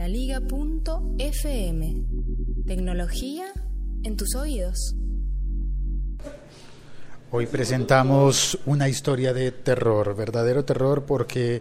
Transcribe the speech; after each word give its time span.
laliga.fm. 0.00 1.94
Tecnología 2.66 3.44
en 4.02 4.16
tus 4.16 4.34
oídos. 4.34 4.96
Hoy 7.30 7.44
presentamos 7.44 8.58
una 8.64 8.88
historia 8.88 9.34
de 9.34 9.52
terror, 9.52 10.16
verdadero 10.16 10.64
terror, 10.64 11.04
porque 11.04 11.60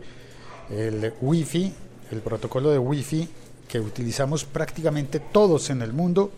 el 0.70 1.12
Wi-Fi, 1.20 1.74
el 2.12 2.22
protocolo 2.22 2.72
de 2.72 2.80
Wi-Fi 2.80 3.28
que 3.68 3.82
utilizamos 3.82 4.46
prácticamente 4.46 5.20
todos 5.20 5.70
en 5.70 5.82
el 5.82 5.92
mundo, 5.92 6.32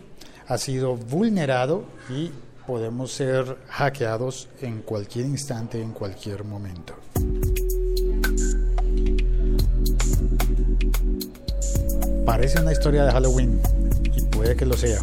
ha 0.48 0.58
sido 0.58 0.96
vulnerado 0.96 1.84
y 2.10 2.32
podemos 2.66 3.12
ser 3.12 3.58
hackeados 3.68 4.48
en 4.60 4.82
cualquier 4.82 5.26
instante, 5.26 5.80
en 5.80 5.92
cualquier 5.92 6.42
momento. 6.42 6.96
Parece 12.24 12.60
una 12.60 12.72
historia 12.72 13.04
de 13.04 13.10
Halloween 13.12 13.60
y 14.04 14.22
puede 14.26 14.56
que 14.56 14.64
lo 14.64 14.74
sea. 14.74 15.00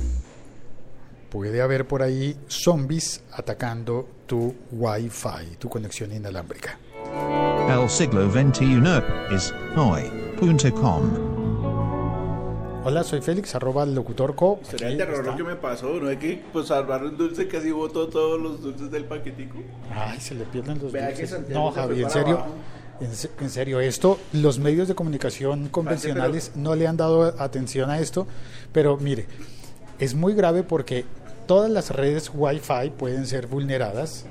Puede 1.30 1.62
haber 1.62 1.86
por 1.88 2.02
ahí 2.02 2.36
zombies 2.48 3.22
atacando 3.32 4.08
tu 4.26 4.55
Wi-Fi, 4.72 5.58
tu 5.60 5.70
conexión 5.70 6.12
inalámbrica. 6.12 6.80
El 7.70 7.90
siglo 7.90 8.30
XXI 8.32 8.82
es 9.36 9.54
hoy.com. 9.76 11.30
Hola, 12.86 13.04
soy 13.04 13.22
Félix, 13.22 13.54
arroba 13.54 13.86
locutorco. 13.86 14.60
Sería 14.63 14.88
el 14.88 14.98
terror 14.98 15.26
lo 15.26 15.36
que 15.36 15.44
me 15.44 15.55
pasó, 15.55 15.99
¿no? 15.99 16.10
Es 16.10 16.18
que 16.18 16.41
pues 16.52 16.68
salvar 16.68 17.04
un 17.04 17.18
dulce 17.18 17.48
casi 17.48 17.72
botó 17.72 18.08
todos 18.08 18.40
los 18.41 18.62
dulces 18.63 18.90
del 18.90 19.04
paquetico. 19.05 19.58
Ay, 19.94 20.20
se 20.20 20.34
le 20.34 20.46
pierden 20.46 20.80
los 20.82 20.91
Vea 20.91 21.08
que 21.10 21.13
dulces. 21.13 21.30
Santiago 21.32 21.66
No, 21.66 21.74
se 21.74 21.80
Javi, 21.82 21.94
fue 21.96 22.04
en 22.04 22.10
serio. 22.10 22.36
abajo. 22.38 22.52
En, 23.02 23.16
se- 23.16 23.30
en 23.39 23.49
serio, 23.49 23.80
esto, 23.80 24.20
los 24.34 24.59
medios 24.59 24.88
de 24.88 24.95
comunicación 24.95 25.70
convencionales 25.70 26.52
no 26.55 26.76
le 26.76 26.85
han 26.88 26.98
dado 26.98 27.34
atención 27.41 27.90
a 27.90 27.99
esto, 27.99 28.27
pero 28.74 28.98
mire, 28.98 29.26
es 29.99 30.15
muy 30.15 30.34
grave 30.34 30.63
porque 30.63 31.05
todas 31.48 31.70
las 31.71 31.91
redes 31.91 32.29
Wi-Fi 32.34 32.91
pueden 32.98 33.26
ser 33.26 33.48
vulneradas. 33.48 34.26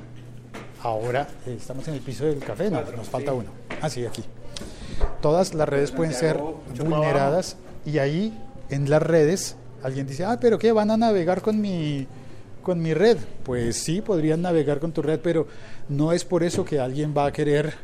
Ahora 0.83 1.27
eh, 1.47 1.57
estamos 1.59 1.89
en 1.89 1.95
el 1.95 2.01
piso 2.01 2.25
del 2.27 2.39
café, 2.41 2.71
no, 2.71 2.83
nos 2.97 3.09
falta 3.09 3.33
uno. 3.33 3.49
Ah, 3.81 3.89
sí, 3.89 4.05
aquí. 4.07 4.23
Todas 5.23 5.55
las 5.55 5.69
redes 5.69 5.91
pueden 5.91 6.13
ser 6.15 6.39
vulneradas 6.79 7.57
y 7.87 7.99
ahí 7.99 8.37
en 8.71 8.91
las 8.91 9.03
redes 9.03 9.57
alguien 9.83 10.07
dice, 10.07 10.25
ah, 10.25 10.39
pero 10.41 10.59
¿qué? 10.59 10.73
¿Van 10.73 10.91
a 10.91 10.97
navegar 10.97 11.41
con 11.41 11.61
mi, 11.61 12.07
con 12.63 12.81
mi 12.83 12.95
red? 12.95 13.17
Pues 13.45 13.77
sí, 13.83 14.01
podrían 14.03 14.43
navegar 14.43 14.79
con 14.79 14.93
tu 14.93 15.03
red, 15.03 15.21
pero 15.21 15.47
no 15.89 16.13
es 16.13 16.25
por 16.25 16.43
eso 16.43 16.65
que 16.65 16.79
alguien 16.81 17.15
va 17.17 17.27
a 17.27 17.33
querer 17.33 17.75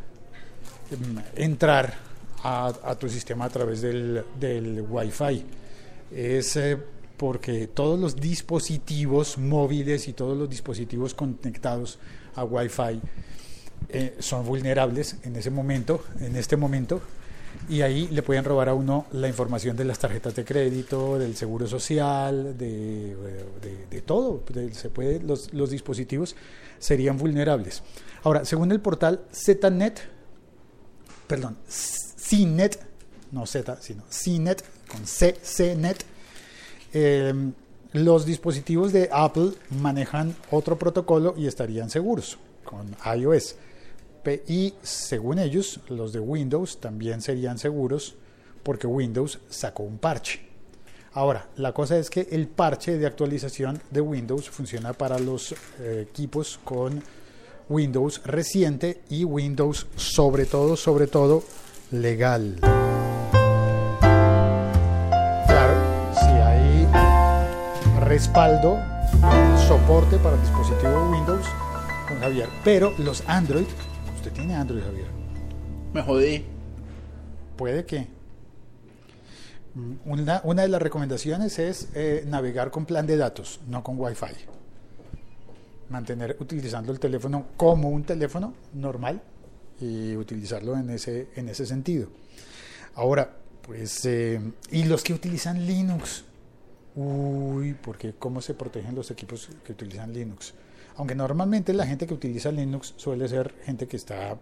entrar 1.37 1.95
a, 2.42 2.97
tu 2.98 3.09
sistema 3.09 3.47
a 3.47 3.48
través 3.48 3.81
del, 3.81 4.25
Wi-Fi. 4.89 5.45
Es 6.12 6.56
eh, 6.56 6.78
porque 7.17 7.69
todos 7.69 7.98
los 7.98 8.17
dispositivos 8.17 9.39
móviles 9.39 10.09
y 10.09 10.12
todos 10.12 10.37
los 10.37 10.50
dispositivos 10.50 11.15
conectados 11.15 11.98
a 12.34 12.45
Wi-Fi 12.45 13.00
eh, 13.89 14.17
son 14.19 14.45
vulnerables 14.45 15.17
en 15.22 15.37
ese 15.37 15.50
momento, 15.50 16.05
en 16.20 16.37
este 16.37 16.56
momento, 16.56 17.00
y 17.69 17.83
ahí 17.83 18.09
le 18.09 18.22
pueden 18.22 18.45
robar 18.45 18.69
a 18.69 18.75
uno 18.75 19.06
la 19.12 19.28
información 19.28 19.77
de 19.77 19.84
las 19.84 19.98
tarjetas 19.98 20.34
de 20.34 20.45
crédito, 20.45 21.19
del 21.19 21.37
seguro 21.37 21.67
social, 21.67 22.59
de, 22.59 24.03
todo. 24.05 24.42
Se 24.72 24.91
puede, 24.91 25.20
los, 25.20 25.53
los 25.55 25.70
dispositivos 25.70 26.37
serían 26.78 27.17
vulnerables. 27.17 27.83
Ahora, 28.25 28.45
según 28.45 28.72
el 28.72 28.81
portal 28.81 29.25
ZNet, 29.33 30.00
perdón, 31.27 31.56
CNET, 31.69 32.78
no 33.33 33.47
Z, 33.47 33.78
sino 33.80 34.05
CNET, 34.08 34.64
con 34.89 35.06
C, 35.06 35.34
CNET, 35.42 36.05
eh, 36.92 37.53
los 37.92 38.27
dispositivos 38.27 38.92
de 38.92 39.08
Apple 39.12 39.53
manejan 39.70 40.34
otro 40.50 40.76
protocolo 40.76 41.34
y 41.37 41.47
estarían 41.47 41.91
seguros 41.91 42.38
con 42.65 42.97
iOS. 43.16 43.56
Y 44.49 44.75
según 44.82 45.38
ellos, 45.38 45.81
los 45.88 46.12
de 46.12 46.19
Windows 46.19 46.81
también 46.81 47.21
serían 47.21 47.59
seguros 47.59 48.16
porque 48.62 48.87
Windows 48.87 49.38
sacó 49.49 49.82
un 49.82 49.99
parche. 49.99 50.41
Ahora, 51.12 51.49
la 51.56 51.72
cosa 51.72 51.97
es 51.97 52.10
que 52.10 52.26
el 52.32 52.49
parche 52.49 52.99
de 52.99 53.06
actualización 53.06 53.81
de 53.91 54.00
Windows 54.00 54.50
funciona 54.50 54.93
para 54.93 55.19
los 55.20 55.53
eh, 55.78 56.06
equipos 56.10 56.59
con 56.65 57.00
Windows 57.69 58.20
reciente 58.25 59.02
y 59.08 59.25
Windows 59.25 59.86
sobre 59.97 60.44
todo, 60.47 60.76
sobre 60.76 61.06
todo 61.06 61.42
legal. 61.91 62.56
Claro, 65.47 65.75
si 66.14 66.26
hay 66.26 66.86
respaldo, 68.00 68.78
soporte 69.66 70.16
para 70.19 70.36
el 70.36 70.41
dispositivo 70.42 71.10
Windows 71.10 71.47
con 72.08 72.19
Javier, 72.20 72.48
pero 72.64 72.92
los 72.98 73.22
Android, 73.26 73.66
usted 74.16 74.32
tiene 74.32 74.54
Android 74.54 74.82
Javier, 74.82 75.06
Me 75.92 76.02
jodí. 76.02 76.44
puede 77.56 77.86
que 77.86 78.08
mm, 79.75 79.92
una, 80.04 80.41
una 80.44 80.62
de 80.62 80.69
las 80.69 80.82
recomendaciones 80.82 81.58
es 81.58 81.88
eh, 81.94 82.25
navegar 82.26 82.70
con 82.70 82.84
plan 82.84 83.06
de 83.06 83.16
datos, 83.16 83.60
no 83.69 83.82
con 83.82 83.98
Wi-Fi. 83.98 84.34
Mantener 85.89 86.37
utilizando 86.41 86.93
el 86.93 86.99
teléfono 86.99 87.47
como 87.56 87.91
un 87.91 88.05
teléfono 88.05 88.55
normal 88.72 89.22
y 89.81 90.17
utilizarlo 90.17 90.77
en 90.77 90.91
ese, 90.91 91.28
en 91.37 91.49
ese 91.49 91.67
sentido. 91.67 92.09
Ahora, 92.95 93.37
pues, 93.62 94.05
eh, 94.05 94.41
y 94.71 94.84
los 94.84 95.03
que 95.03 95.12
utilizan 95.12 95.67
Linux, 95.67 96.25
uy, 96.94 97.75
porque 97.75 98.15
cómo 98.19 98.41
se 98.41 98.55
protegen 98.55 98.94
los 98.94 99.11
equipos 99.11 99.49
que 99.65 99.73
utilizan 99.73 100.12
Linux. 100.12 100.55
Aunque 100.97 101.15
normalmente 101.15 101.73
la 101.73 101.87
gente 101.87 102.06
que 102.06 102.15
utiliza 102.15 102.53
Linux 102.53 102.94
suele 102.97 103.28
ser 103.28 103.55
gente 103.65 103.89
que 103.89 103.97
está 103.97 104.39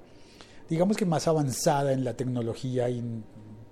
digamos 0.73 0.97
que 0.97 1.05
más 1.05 1.29
avanzada 1.29 1.93
en 1.93 2.03
la 2.03 2.15
tecnología 2.15 2.89
y 2.89 3.03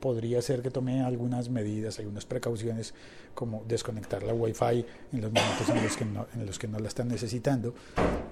podría 0.00 0.42
ser 0.42 0.62
que 0.62 0.70
tome 0.70 1.02
algunas 1.02 1.48
medidas, 1.50 1.98
algunas 1.98 2.24
precauciones 2.24 2.94
como 3.34 3.62
desconectar 3.68 4.22
la 4.22 4.34
Wi-Fi 4.34 4.84
en 5.12 5.20
los 5.20 5.32
momentos 5.32 5.68
en 5.68 5.82
los 5.82 5.96
que 5.96 6.04
no, 6.04 6.26
en 6.34 6.46
los 6.46 6.58
que 6.58 6.68
no 6.68 6.78
la 6.78 6.88
están 6.88 7.08
necesitando. 7.08 7.74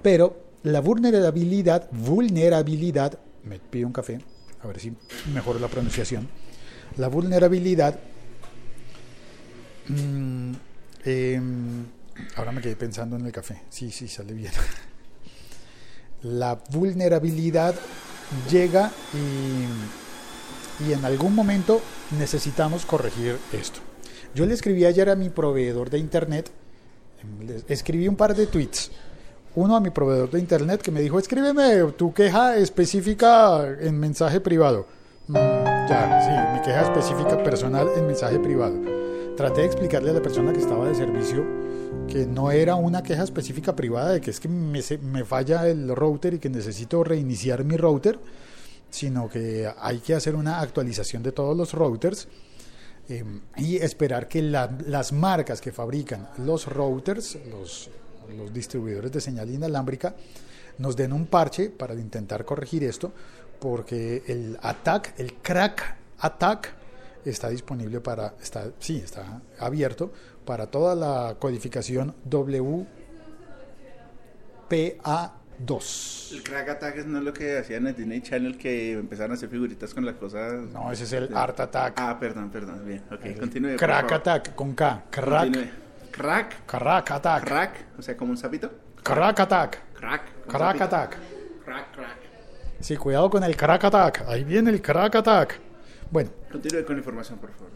Pero 0.01 0.49
la 0.63 0.81
vulnerabilidad, 0.81 1.89
vulnerabilidad, 1.91 3.19
me 3.43 3.59
pido 3.59 3.87
un 3.87 3.93
café, 3.93 4.19
a 4.61 4.67
ver 4.67 4.79
si 4.79 4.93
mejoro 5.33 5.59
la 5.59 5.67
pronunciación. 5.67 6.27
La 6.97 7.07
vulnerabilidad, 7.07 7.99
em, 11.05 11.85
ahora 12.35 12.51
me 12.51 12.61
quedé 12.61 12.75
pensando 12.75 13.15
en 13.15 13.25
el 13.25 13.31
café, 13.31 13.61
sí, 13.69 13.91
sí, 13.91 14.07
sale 14.07 14.33
bien. 14.33 14.51
La 16.21 16.55
vulnerabilidad 16.71 17.75
llega 18.51 18.91
y, 19.13 20.08
y 20.87 20.93
en 20.93 21.03
algún 21.05 21.35
momento 21.35 21.81
necesitamos 22.17 22.85
corregir 22.85 23.37
esto. 23.53 23.79
Yo 24.35 24.45
le 24.45 24.53
escribí 24.53 24.85
ayer 24.85 25.09
a 25.09 25.15
mi 25.15 25.29
proveedor 25.29 25.89
de 25.89 25.97
internet, 25.97 26.51
escribí 27.67 28.07
un 28.07 28.15
par 28.15 28.35
de 28.35 28.45
tweets. 28.45 28.91
Uno 29.55 29.75
a 29.75 29.79
mi 29.79 29.89
proveedor 29.89 30.29
de 30.29 30.39
internet 30.39 30.81
que 30.81 30.91
me 30.91 31.01
dijo, 31.01 31.17
escríbeme 31.17 31.83
tu 31.97 32.13
queja 32.13 32.55
específica 32.57 33.67
en 33.79 33.99
mensaje 33.99 34.39
privado. 34.39 34.85
Mm, 35.27 35.33
ya, 35.35 36.21
sí, 36.21 36.57
mi 36.57 36.61
queja 36.61 36.83
específica 36.83 37.41
personal 37.43 37.87
en 37.97 38.05
mensaje 38.05 38.39
privado. 38.39 38.75
Traté 39.35 39.61
de 39.61 39.67
explicarle 39.67 40.11
a 40.11 40.13
la 40.13 40.21
persona 40.21 40.53
que 40.53 40.59
estaba 40.59 40.87
de 40.87 40.95
servicio 40.95 41.43
que 42.07 42.25
no 42.25 42.51
era 42.51 42.75
una 42.75 43.03
queja 43.03 43.23
específica 43.23 43.75
privada 43.75 44.13
de 44.13 44.21
que 44.21 44.31
es 44.31 44.39
que 44.39 44.47
me, 44.47 44.81
me 45.01 45.23
falla 45.23 45.67
el 45.67 45.95
router 45.95 46.35
y 46.35 46.39
que 46.39 46.49
necesito 46.49 47.03
reiniciar 47.03 47.63
mi 47.63 47.77
router, 47.77 48.19
sino 48.89 49.29
que 49.29 49.71
hay 49.79 49.99
que 49.99 50.15
hacer 50.15 50.35
una 50.35 50.59
actualización 50.61 51.23
de 51.23 51.31
todos 51.31 51.55
los 51.55 51.73
routers 51.73 52.27
eh, 53.07 53.23
y 53.57 53.77
esperar 53.77 54.27
que 54.27 54.41
la- 54.41 54.75
las 54.87 55.11
marcas 55.13 55.61
que 55.61 55.71
fabrican 55.71 56.29
los 56.39 56.67
routers, 56.67 57.37
los, 57.49 57.89
distribuidores 58.53 59.11
de 59.11 59.21
señal 59.21 59.49
inalámbrica, 59.49 60.15
nos 60.77 60.95
den 60.95 61.13
un 61.13 61.25
parche 61.25 61.69
para 61.69 61.93
intentar 61.95 62.45
corregir 62.45 62.83
esto, 62.83 63.11
porque 63.59 64.23
el 64.27 64.57
attack, 64.61 65.13
el 65.19 65.33
crack 65.33 65.95
attack, 66.19 66.73
está 67.25 67.49
disponible 67.49 67.99
para, 67.99 68.35
está, 68.41 68.71
sí, 68.79 68.97
está 69.03 69.41
abierto 69.59 70.11
para 70.45 70.67
toda 70.67 70.95
la 70.95 71.35
codificación 71.39 72.15
WPA2. 75.65 76.33
El 76.33 76.43
crack 76.43 76.69
attack 76.69 77.05
no 77.05 77.19
es 77.19 77.23
lo 77.23 77.33
que 77.33 77.57
hacían 77.57 77.87
en 77.87 77.95
Disney 77.95 78.21
Channel 78.21 78.57
que 78.57 78.93
empezaron 78.93 79.31
a 79.31 79.33
hacer 79.35 79.49
figuritas 79.49 79.93
con 79.93 80.05
las 80.05 80.15
cosas. 80.15 80.69
No, 80.71 80.91
ese 80.91 81.03
es 81.03 81.13
el 81.13 81.35
Art 81.35 81.59
Attack. 81.59 81.93
Ah, 81.97 82.17
perdón, 82.19 82.49
perdón. 82.49 82.85
Bien, 82.85 83.03
ok, 83.11 83.39
continúe. 83.39 83.75
Crack. 83.77 84.11
Attack, 84.11 84.55
con 84.55 84.73
K. 84.73 85.03
Crack, 85.09 85.43
Continúe. 85.43 85.69
Crack. 86.11 86.65
crack 86.65 87.11
Attack. 87.11 87.43
Crack. 87.45 87.85
O 87.97 88.01
sea, 88.01 88.15
como 88.15 88.31
un 88.31 88.37
sapito. 88.37 88.71
Crack 89.03 89.39
Attack. 89.39 89.93
Crack. 89.93 90.21
Crack 90.47 90.77
sapito. 90.77 90.83
Attack. 90.83 91.17
Crack, 91.65 91.95
crack. 91.95 92.19
Sí, 92.79 92.95
cuidado 92.95 93.29
con 93.29 93.43
el 93.43 93.55
crack 93.57 93.83
attack. 93.83 94.23
Ahí 94.27 94.43
viene 94.43 94.71
el 94.71 94.81
crack 94.81 95.15
attack. 95.15 95.59
Bueno, 96.09 96.29
Continúe 96.51 96.85
con 96.85 96.95
la 96.95 96.99
información, 96.99 97.37
por 97.37 97.51
favor. 97.51 97.69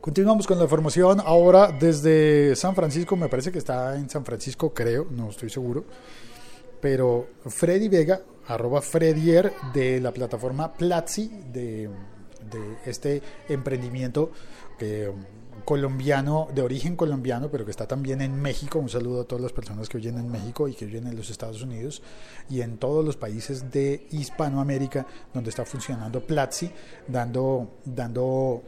Continuamos 0.00 0.46
con 0.46 0.58
la 0.58 0.64
información 0.64 1.20
ahora 1.24 1.72
desde 1.72 2.54
San 2.56 2.74
Francisco, 2.74 3.16
me 3.16 3.28
parece 3.28 3.50
que 3.50 3.58
está 3.58 3.96
en 3.96 4.08
San 4.08 4.22
Francisco, 4.22 4.72
creo, 4.74 5.06
no 5.10 5.30
estoy 5.30 5.48
seguro, 5.48 5.84
pero 6.84 7.28
Freddy 7.46 7.88
Vega, 7.88 8.20
arroba 8.46 8.82
Fredier 8.82 9.54
de 9.72 10.02
la 10.02 10.12
plataforma 10.12 10.70
Platzi, 10.70 11.30
de, 11.50 11.88
este 12.84 13.22
emprendimiento 13.48 14.30
que 14.78 15.10
colombiano, 15.64 16.46
de 16.54 16.60
origen 16.60 16.94
colombiano, 16.94 17.50
pero 17.50 17.64
que 17.64 17.70
está 17.70 17.86
también 17.86 18.20
en 18.20 18.38
México. 18.38 18.80
Un 18.80 18.90
saludo 18.90 19.22
a 19.22 19.24
todas 19.24 19.40
las 19.40 19.52
personas 19.54 19.88
que 19.88 19.96
oyen 19.96 20.18
en 20.18 20.30
México 20.30 20.68
y 20.68 20.74
que 20.74 20.84
oyen 20.84 21.06
en 21.06 21.16
los 21.16 21.30
Estados 21.30 21.62
Unidos 21.62 22.02
y 22.50 22.60
en 22.60 22.76
todos 22.76 23.02
los 23.02 23.16
países 23.16 23.70
de 23.70 24.06
Hispanoamérica 24.10 25.06
donde 25.32 25.48
está 25.48 25.64
funcionando 25.64 26.20
Platzi, 26.20 26.70
dando, 27.08 27.78
dando 27.86 28.62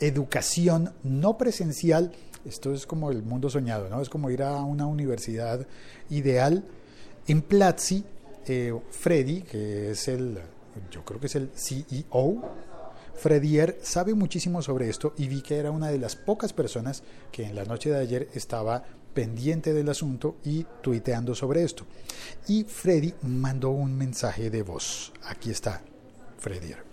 educación 0.00 0.92
no 1.04 1.38
presencial. 1.38 2.10
Esto 2.44 2.74
es 2.74 2.84
como 2.84 3.12
el 3.12 3.22
mundo 3.22 3.48
soñado, 3.48 3.88
¿no? 3.88 4.02
Es 4.02 4.08
como 4.08 4.28
ir 4.28 4.42
a 4.42 4.56
una 4.64 4.86
universidad 4.86 5.68
ideal. 6.08 6.64
En 7.30 7.42
Platzi, 7.42 8.02
eh, 8.48 8.76
Freddy, 8.90 9.42
que 9.42 9.92
es 9.92 10.08
el, 10.08 10.36
yo 10.90 11.04
creo 11.04 11.20
que 11.20 11.28
es 11.28 11.36
el 11.36 11.52
CEO, 11.54 12.42
Fredier 13.14 13.78
sabe 13.82 14.14
muchísimo 14.14 14.60
sobre 14.62 14.88
esto 14.88 15.14
y 15.16 15.28
vi 15.28 15.40
que 15.40 15.56
era 15.56 15.70
una 15.70 15.90
de 15.90 15.98
las 15.98 16.16
pocas 16.16 16.52
personas 16.52 17.04
que 17.30 17.44
en 17.44 17.54
la 17.54 17.64
noche 17.64 17.88
de 17.88 18.00
ayer 18.00 18.28
estaba 18.34 18.82
pendiente 19.14 19.72
del 19.72 19.90
asunto 19.90 20.38
y 20.44 20.66
tuiteando 20.82 21.36
sobre 21.36 21.62
esto. 21.62 21.86
Y 22.48 22.64
Freddy 22.64 23.14
mandó 23.22 23.70
un 23.70 23.96
mensaje 23.96 24.50
de 24.50 24.64
voz. 24.64 25.12
Aquí 25.22 25.52
está, 25.52 25.82
Fredier. 26.36 26.89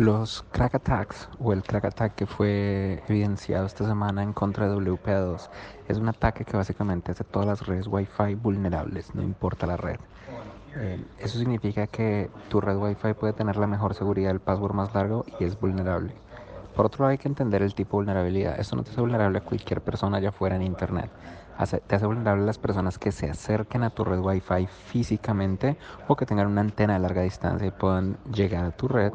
Los 0.00 0.46
crack 0.50 0.76
attacks 0.76 1.28
o 1.40 1.52
el 1.52 1.62
crack 1.62 1.84
attack 1.84 2.14
que 2.14 2.24
fue 2.24 3.02
evidenciado 3.06 3.66
esta 3.66 3.86
semana 3.86 4.22
en 4.22 4.32
contra 4.32 4.66
de 4.66 4.74
WPA2 4.74 5.50
es 5.88 5.98
un 5.98 6.08
ataque 6.08 6.46
que 6.46 6.56
básicamente 6.56 7.12
hace 7.12 7.22
todas 7.22 7.46
las 7.46 7.66
redes 7.66 7.86
Wi-Fi 7.86 8.34
vulnerables, 8.36 9.14
no 9.14 9.20
importa 9.20 9.66
la 9.66 9.76
red. 9.76 9.98
Eh, 10.76 11.04
eso 11.18 11.38
significa 11.38 11.86
que 11.86 12.30
tu 12.48 12.62
red 12.62 12.78
Wi-Fi 12.78 13.12
puede 13.12 13.34
tener 13.34 13.58
la 13.58 13.66
mejor 13.66 13.92
seguridad, 13.92 14.30
el 14.30 14.40
password 14.40 14.72
más 14.72 14.94
largo 14.94 15.26
y 15.38 15.44
es 15.44 15.60
vulnerable. 15.60 16.14
Por 16.74 16.86
otro 16.86 17.02
lado, 17.02 17.10
hay 17.10 17.18
que 17.18 17.28
entender 17.28 17.60
el 17.60 17.74
tipo 17.74 17.98
de 17.98 18.06
vulnerabilidad. 18.06 18.58
Esto 18.58 18.76
no 18.76 18.84
te 18.84 18.92
hace 18.92 19.02
vulnerable 19.02 19.36
a 19.36 19.42
cualquier 19.42 19.82
persona 19.82 20.16
allá 20.16 20.30
afuera 20.30 20.56
en 20.56 20.62
Internet. 20.62 21.10
te 21.86 21.94
hace 21.94 22.06
vulnerable 22.06 22.44
a 22.44 22.46
las 22.46 22.56
personas 22.56 22.98
que 22.98 23.12
se 23.12 23.28
acerquen 23.28 23.82
a 23.82 23.90
tu 23.90 24.02
red 24.04 24.20
Wi-Fi 24.20 24.66
físicamente 24.66 25.76
o 26.08 26.16
que 26.16 26.24
tengan 26.24 26.46
una 26.46 26.62
antena 26.62 26.94
de 26.94 27.00
larga 27.00 27.20
distancia 27.20 27.66
y 27.66 27.70
puedan 27.70 28.16
llegar 28.32 28.64
a 28.64 28.70
tu 28.70 28.88
red 28.88 29.12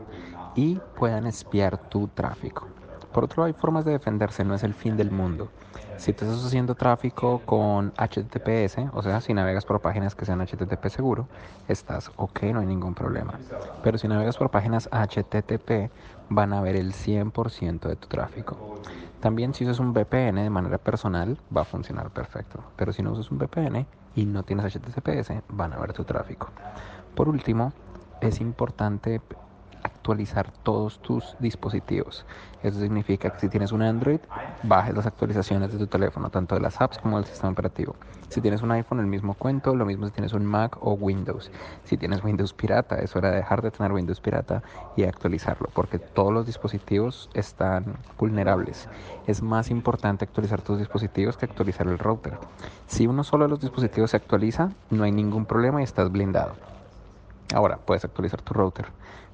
y 0.55 0.79
puedan 0.95 1.27
espiar 1.27 1.77
tu 1.77 2.07
tráfico. 2.07 2.67
Por 3.11 3.25
otro 3.25 3.41
lado, 3.41 3.47
hay 3.47 3.53
formas 3.53 3.85
de 3.85 3.91
defenderse, 3.91 4.43
no 4.43 4.55
es 4.55 4.63
el 4.63 4.73
fin 4.73 4.97
del 4.97 5.11
mundo. 5.11 5.49
Si 5.97 6.13
tú 6.13 6.25
estás 6.25 6.43
haciendo 6.45 6.75
tráfico 6.75 7.39
con 7.45 7.93
HTTPS, 7.97 8.89
o 8.91 9.01
sea, 9.01 9.21
si 9.21 9.33
navegas 9.33 9.65
por 9.65 9.79
páginas 9.79 10.15
que 10.15 10.25
sean 10.25 10.41
HTTP 10.41 10.87
seguro, 10.89 11.27
estás 11.67 12.11
ok, 12.17 12.43
no 12.53 12.59
hay 12.59 12.65
ningún 12.65 12.93
problema. 12.93 13.39
Pero 13.81 13.97
si 13.97 14.07
navegas 14.07 14.37
por 14.37 14.49
páginas 14.49 14.89
HTTP, 14.91 15.91
van 16.29 16.53
a 16.53 16.61
ver 16.61 16.75
el 16.75 16.93
100% 16.93 17.87
de 17.87 17.95
tu 17.95 18.07
tráfico. 18.07 18.57
También 19.21 19.53
si 19.53 19.63
usas 19.63 19.79
un 19.79 19.93
VPN 19.93 20.43
de 20.43 20.49
manera 20.49 20.77
personal, 20.77 21.37
va 21.55 21.61
a 21.61 21.65
funcionar 21.65 22.11
perfecto. 22.11 22.63
Pero 22.75 22.91
si 22.93 23.01
no 23.01 23.11
usas 23.11 23.31
un 23.31 23.37
VPN 23.37 23.87
y 24.13 24.25
no 24.25 24.43
tienes 24.43 24.65
HTTPS, 24.65 25.41
van 25.47 25.73
a 25.73 25.79
ver 25.79 25.93
tu 25.93 26.03
tráfico. 26.03 26.51
Por 27.15 27.29
último, 27.29 27.73
es 28.19 28.41
importante 28.41 29.21
actualizar 30.05 30.51
todos 30.61 30.99
tus 30.99 31.35
dispositivos. 31.39 32.25
Eso 32.61 32.79
significa 32.79 33.31
que 33.31 33.39
si 33.39 33.49
tienes 33.49 33.71
un 33.71 33.81
Android, 33.81 34.19
bajes 34.61 34.95
las 34.95 35.07
actualizaciones 35.07 35.71
de 35.71 35.79
tu 35.79 35.87
teléfono, 35.87 36.29
tanto 36.29 36.53
de 36.53 36.61
las 36.61 36.79
apps 36.79 36.99
como 36.99 37.17
del 37.17 37.25
sistema 37.25 37.51
operativo. 37.51 37.95
Si 38.29 38.39
tienes 38.39 38.61
un 38.61 38.71
iPhone, 38.71 38.99
el 38.99 39.07
mismo 39.07 39.33
cuento, 39.33 39.73
lo 39.73 39.83
mismo 39.83 40.05
si 40.05 40.11
tienes 40.11 40.33
un 40.33 40.45
Mac 40.45 40.77
o 40.79 40.93
Windows. 40.93 41.49
Si 41.85 41.97
tienes 41.97 42.23
Windows 42.23 42.53
pirata, 42.53 42.97
es 42.97 43.15
hora 43.15 43.31
de 43.31 43.37
dejar 43.37 43.63
de 43.63 43.71
tener 43.71 43.91
Windows 43.91 44.21
pirata 44.21 44.61
y 44.95 45.05
actualizarlo, 45.05 45.69
porque 45.73 45.97
todos 45.97 46.31
los 46.31 46.45
dispositivos 46.45 47.31
están 47.33 47.97
vulnerables. 48.19 48.87
Es 49.25 49.41
más 49.41 49.71
importante 49.71 50.25
actualizar 50.25 50.61
tus 50.61 50.77
dispositivos 50.77 51.35
que 51.35 51.45
actualizar 51.45 51.87
el 51.87 51.97
router. 51.97 52.37
Si 52.85 53.07
uno 53.07 53.23
solo 53.23 53.45
de 53.45 53.49
los 53.49 53.59
dispositivos 53.59 54.11
se 54.11 54.17
actualiza, 54.17 54.69
no 54.91 55.03
hay 55.03 55.11
ningún 55.11 55.45
problema 55.45 55.81
y 55.81 55.83
estás 55.83 56.11
blindado. 56.11 56.74
Ahora, 57.53 57.77
puedes 57.77 58.03
actualizar 58.03 58.41
tu 58.41 58.53
router 58.53 58.87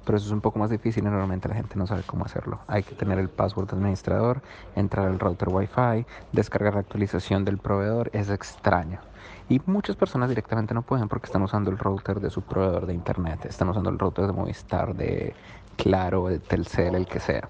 pero 0.04 0.18
eso 0.18 0.26
es 0.26 0.32
un 0.32 0.40
poco 0.40 0.58
más 0.58 0.70
difícil 0.70 1.04
y 1.04 1.06
normalmente 1.06 1.48
la 1.48 1.54
gente 1.54 1.76
no 1.76 1.86
sabe 1.86 2.02
cómo 2.02 2.24
hacerlo. 2.24 2.60
Hay 2.66 2.82
que 2.82 2.94
tener 2.94 3.18
el 3.18 3.28
password 3.28 3.68
de 3.68 3.76
administrador, 3.76 4.42
entrar 4.74 5.06
al 5.06 5.18
router 5.18 5.48
Wi-Fi, 5.48 6.06
descargar 6.32 6.74
la 6.74 6.80
actualización 6.80 7.44
del 7.44 7.58
proveedor, 7.58 8.10
es 8.12 8.30
extraño. 8.30 9.00
Y 9.48 9.60
muchas 9.66 9.96
personas 9.96 10.28
directamente 10.28 10.74
no 10.74 10.82
pueden 10.82 11.08
porque 11.08 11.26
están 11.26 11.42
usando 11.42 11.70
el 11.70 11.78
router 11.78 12.20
de 12.20 12.30
su 12.30 12.42
proveedor 12.42 12.86
de 12.86 12.94
internet, 12.94 13.44
están 13.44 13.68
usando 13.68 13.90
el 13.90 13.98
router 13.98 14.26
de 14.26 14.32
Movistar, 14.32 14.94
de 14.94 15.34
Claro, 15.76 16.28
de 16.28 16.38
Telcel, 16.38 16.94
el 16.94 17.06
que 17.06 17.20
sea. 17.20 17.48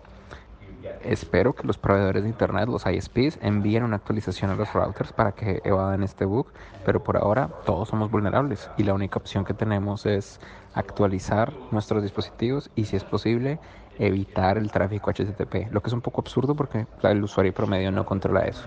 Espero 1.05 1.55
que 1.55 1.67
los 1.67 1.79
proveedores 1.79 2.23
de 2.23 2.29
internet, 2.29 2.69
los 2.69 2.87
ISPs, 2.87 3.39
envíen 3.43 3.85
una 3.85 3.97
actualización 3.97 4.51
a 4.51 4.57
los 4.57 4.73
routers 4.73 5.13
para 5.13 5.33
que 5.33 5.61
evadan 5.65 6.03
este 6.03 6.25
bug, 6.25 6.47
pero 6.85 7.03
por 7.03 7.17
ahora 7.17 7.49
todos 7.65 7.89
somos 7.89 8.11
vulnerables 8.11 8.71
y 8.77 8.85
la 8.85 8.95
única 8.95 9.19
opción 9.19 9.45
que 9.45 9.55
tenemos 9.55 10.07
es 10.07 10.41
actualizar 10.75 11.53
nuestros 11.71 12.03
dispositivos 12.03 12.71
y 12.75 12.85
si 12.85 12.97
es 12.97 13.05
posible 13.05 13.59
evitar 13.99 14.59
el 14.59 14.71
tráfico 14.71 15.11
HTTP, 15.11 15.71
lo 15.71 15.81
que 15.81 15.89
es 15.89 15.93
un 15.93 16.01
poco 16.01 16.21
absurdo 16.21 16.55
porque 16.55 16.87
el 17.03 17.23
usuario 17.23 17.53
promedio 17.53 17.91
no 17.93 18.05
controla 18.05 18.41
eso. 18.41 18.67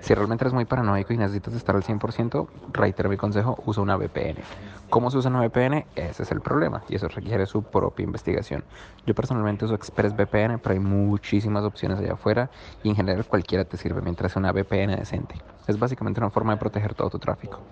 Si 0.00 0.14
realmente 0.14 0.44
eres 0.44 0.54
muy 0.54 0.64
paranoico 0.64 1.12
y 1.12 1.16
necesitas 1.16 1.54
estar 1.54 1.74
al 1.74 1.82
100%, 1.82 2.48
reitero 2.72 3.08
mi 3.08 3.16
consejo, 3.16 3.58
usa 3.66 3.82
una 3.82 3.96
VPN. 3.96 4.42
¿Cómo 4.88 5.10
se 5.10 5.18
usa 5.18 5.30
una 5.30 5.40
VPN? 5.40 5.86
Ese 5.96 6.22
es 6.22 6.30
el 6.30 6.40
problema 6.40 6.84
y 6.88 6.94
eso 6.94 7.08
requiere 7.08 7.46
su 7.46 7.64
propia 7.64 8.04
investigación. 8.04 8.64
Yo 9.04 9.14
personalmente 9.14 9.64
uso 9.64 9.74
ExpressVPN, 9.74 10.60
pero 10.60 10.74
hay 10.74 10.78
muchísimas 10.80 11.64
opciones 11.64 11.98
allá 11.98 12.12
afuera 12.12 12.50
y 12.82 12.90
en 12.90 12.96
general 12.96 13.26
cualquiera 13.26 13.64
te 13.64 13.76
sirve 13.76 14.00
mientras 14.02 14.32
sea 14.32 14.40
una 14.40 14.52
VPN 14.52 14.96
decente. 14.96 15.42
Es 15.66 15.78
básicamente 15.78 16.20
una 16.20 16.30
forma 16.30 16.52
de 16.52 16.58
proteger 16.58 16.94
todo 16.94 17.10
tu 17.10 17.18
tráfico. 17.18 17.66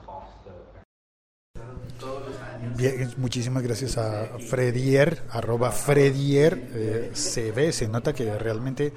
Bien, 2.76 3.15
muchísimas 3.19 3.62
gracias 3.62 3.97
a 3.99 4.26
Fredier, 4.38 5.23
arroba 5.31 5.71
Fredier, 5.71 6.71
eh, 6.75 7.53
ve, 7.55 7.73
se 7.73 7.87
nota 7.87 8.12
que 8.12 8.37
realmente 8.37 8.93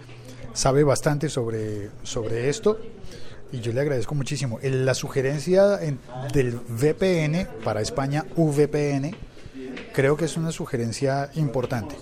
sabe 0.53 0.83
bastante 0.83 1.29
sobre, 1.29 1.91
sobre 2.01 2.49
esto 2.49 2.79
y 3.51 3.59
yo 3.59 3.71
le 3.73 3.81
agradezco 3.81 4.15
muchísimo. 4.15 4.59
La 4.63 4.95
sugerencia 4.95 5.77
del 6.33 6.55
VPN 6.55 7.47
para 7.63 7.81
España, 7.81 8.25
VPN, 8.35 9.15
creo 9.93 10.17
que 10.17 10.25
es 10.25 10.37
una 10.37 10.51
sugerencia 10.51 11.29
importante. 11.35 11.95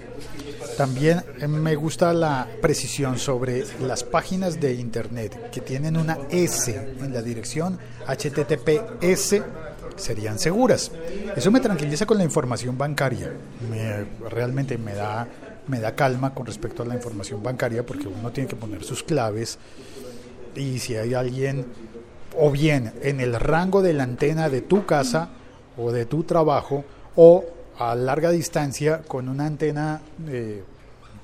También 0.78 1.24
me 1.48 1.76
gusta 1.76 2.14
la 2.14 2.48
precisión 2.62 3.20
sobre 3.20 3.66
las 3.82 4.04
páginas 4.04 4.60
de 4.60 4.74
Internet 4.76 5.50
que 5.50 5.62
tienen 5.62 5.98
una 5.98 6.18
S 6.30 6.74
en 6.74 7.14
la 7.14 7.22
dirección 7.22 7.80
HTTPS 8.08 9.42
serían 9.96 10.40
seguras. 10.40 10.92
Eso 11.36 11.52
me 11.52 11.60
tranquiliza 11.60 12.06
con 12.06 12.18
la 12.18 12.24
información 12.24 12.78
bancaria. 12.78 13.32
realmente 14.30 14.78
me 14.78 14.94
da, 14.94 15.28
me 15.68 15.80
da 15.80 15.96
calma 15.96 16.34
con 16.34 16.46
respecto 16.46 16.84
a 16.84 16.86
la 16.86 16.96
información 16.96 17.42
bancaria 17.42 17.86
porque 17.86 18.08
uno 18.08 18.32
tiene 18.32 18.50
que 18.50 18.56
poner 18.56 18.84
sus 18.84 19.04
claves 19.04 19.58
y 20.56 20.80
si 20.80 20.96
hay 20.96 21.14
alguien 21.14 21.66
o 22.38 22.52
bien 22.52 22.94
en 23.02 23.20
el 23.20 23.34
rango 23.36 23.82
de 23.82 23.94
la 23.94 24.04
antena 24.04 24.50
de 24.50 24.62
tu 24.62 24.86
casa 24.86 25.30
o 25.78 25.92
de 25.92 26.06
tu 26.06 26.24
trabajo 26.24 26.84
o 27.16 27.46
a 27.78 27.96
larga 27.96 28.32
distancia 28.32 29.02
con 29.02 29.28
una 29.30 29.46
antena 29.46 30.02
eh, 30.28 30.64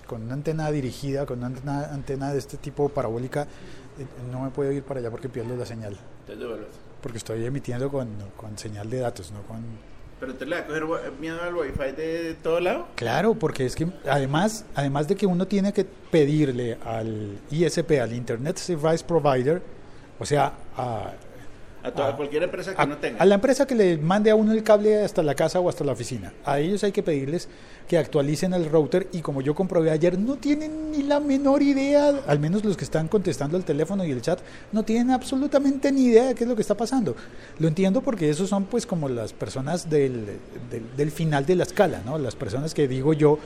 con 0.05 0.23
una 0.23 0.33
antena 0.33 0.71
dirigida 0.71 1.25
con 1.25 1.39
una 1.39 1.85
antena, 1.91 2.33
de 2.33 2.39
este 2.39 2.57
tipo 2.57 2.89
parabólica 2.89 3.43
eh, 3.43 4.05
no 4.31 4.41
me 4.41 4.49
puedo 4.49 4.71
ir 4.71 4.83
para 4.83 4.99
allá 4.99 5.09
porque 5.09 5.29
pierdo 5.29 5.55
la 5.55 5.65
señal 5.65 5.97
porque 7.01 7.17
estoy 7.17 7.45
emitiendo 7.45 7.89
con, 7.89 8.09
con 8.37 8.57
señal 8.57 8.89
de 8.89 8.99
datos, 8.99 9.31
no 9.31 9.41
con... 9.43 9.61
¿Pero 10.19 10.35
te 10.35 10.45
le 10.45 10.61
va 10.61 10.61
a 10.61 10.85
coger 10.85 11.11
miedo 11.19 11.41
al 11.41 11.55
wifi 11.55 11.91
de 11.97 12.35
todo 12.43 12.59
lado? 12.59 12.87
Claro, 12.95 13.33
porque 13.33 13.65
es 13.65 13.75
que 13.75 13.87
además, 14.07 14.65
además 14.75 15.07
de 15.07 15.15
que 15.15 15.25
uno 15.25 15.47
tiene 15.47 15.73
que 15.73 15.83
pedirle 15.83 16.77
al 16.85 17.39
ISP, 17.49 17.99
al 17.99 18.13
Internet 18.13 18.57
Service 18.57 19.03
Provider, 19.03 19.63
o 20.19 20.25
sea, 20.25 20.53
a 20.77 21.13
a, 21.83 21.91
toda, 21.91 22.15
cualquier 22.15 22.43
empresa 22.43 22.75
que 22.75 22.87
no 22.87 22.97
tenga. 22.97 23.21
A 23.21 23.25
la 23.25 23.35
empresa 23.35 23.65
que 23.65 23.75
le 23.75 23.97
mande 23.97 24.29
a 24.29 24.35
uno 24.35 24.51
el 24.51 24.63
cable 24.63 25.03
hasta 25.03 25.23
la 25.23 25.35
casa 25.35 25.59
o 25.59 25.69
hasta 25.69 25.83
la 25.83 25.93
oficina. 25.93 26.33
A 26.45 26.59
ellos 26.59 26.83
hay 26.83 26.91
que 26.91 27.03
pedirles 27.03 27.47
que 27.87 27.97
actualicen 27.97 28.53
el 28.53 28.69
router 28.69 29.07
y 29.11 29.21
como 29.21 29.41
yo 29.41 29.53
comprobé 29.55 29.91
ayer, 29.91 30.17
no 30.17 30.35
tienen 30.35 30.91
ni 30.91 31.03
la 31.03 31.19
menor 31.19 31.61
idea, 31.61 32.13
al 32.27 32.39
menos 32.39 32.63
los 32.63 32.77
que 32.77 32.83
están 32.83 33.07
contestando 33.07 33.57
el 33.57 33.63
teléfono 33.63 34.05
y 34.05 34.11
el 34.11 34.21
chat, 34.21 34.39
no 34.71 34.83
tienen 34.83 35.11
absolutamente 35.11 35.91
ni 35.91 36.05
idea 36.05 36.27
de 36.27 36.35
qué 36.35 36.43
es 36.43 36.49
lo 36.49 36.55
que 36.55 36.61
está 36.61 36.75
pasando. 36.75 37.15
Lo 37.59 37.67
entiendo 37.67 38.01
porque 38.01 38.29
esos 38.29 38.49
son 38.49 38.65
pues 38.65 38.85
como 38.85 39.09
las 39.09 39.33
personas 39.33 39.89
del, 39.89 40.25
del, 40.69 40.95
del 40.95 41.11
final 41.11 41.45
de 41.45 41.55
la 41.55 41.63
escala, 41.63 42.01
¿no? 42.05 42.17
Las 42.17 42.35
personas 42.35 42.73
que 42.73 42.87
digo 42.87 43.13
yo 43.13 43.39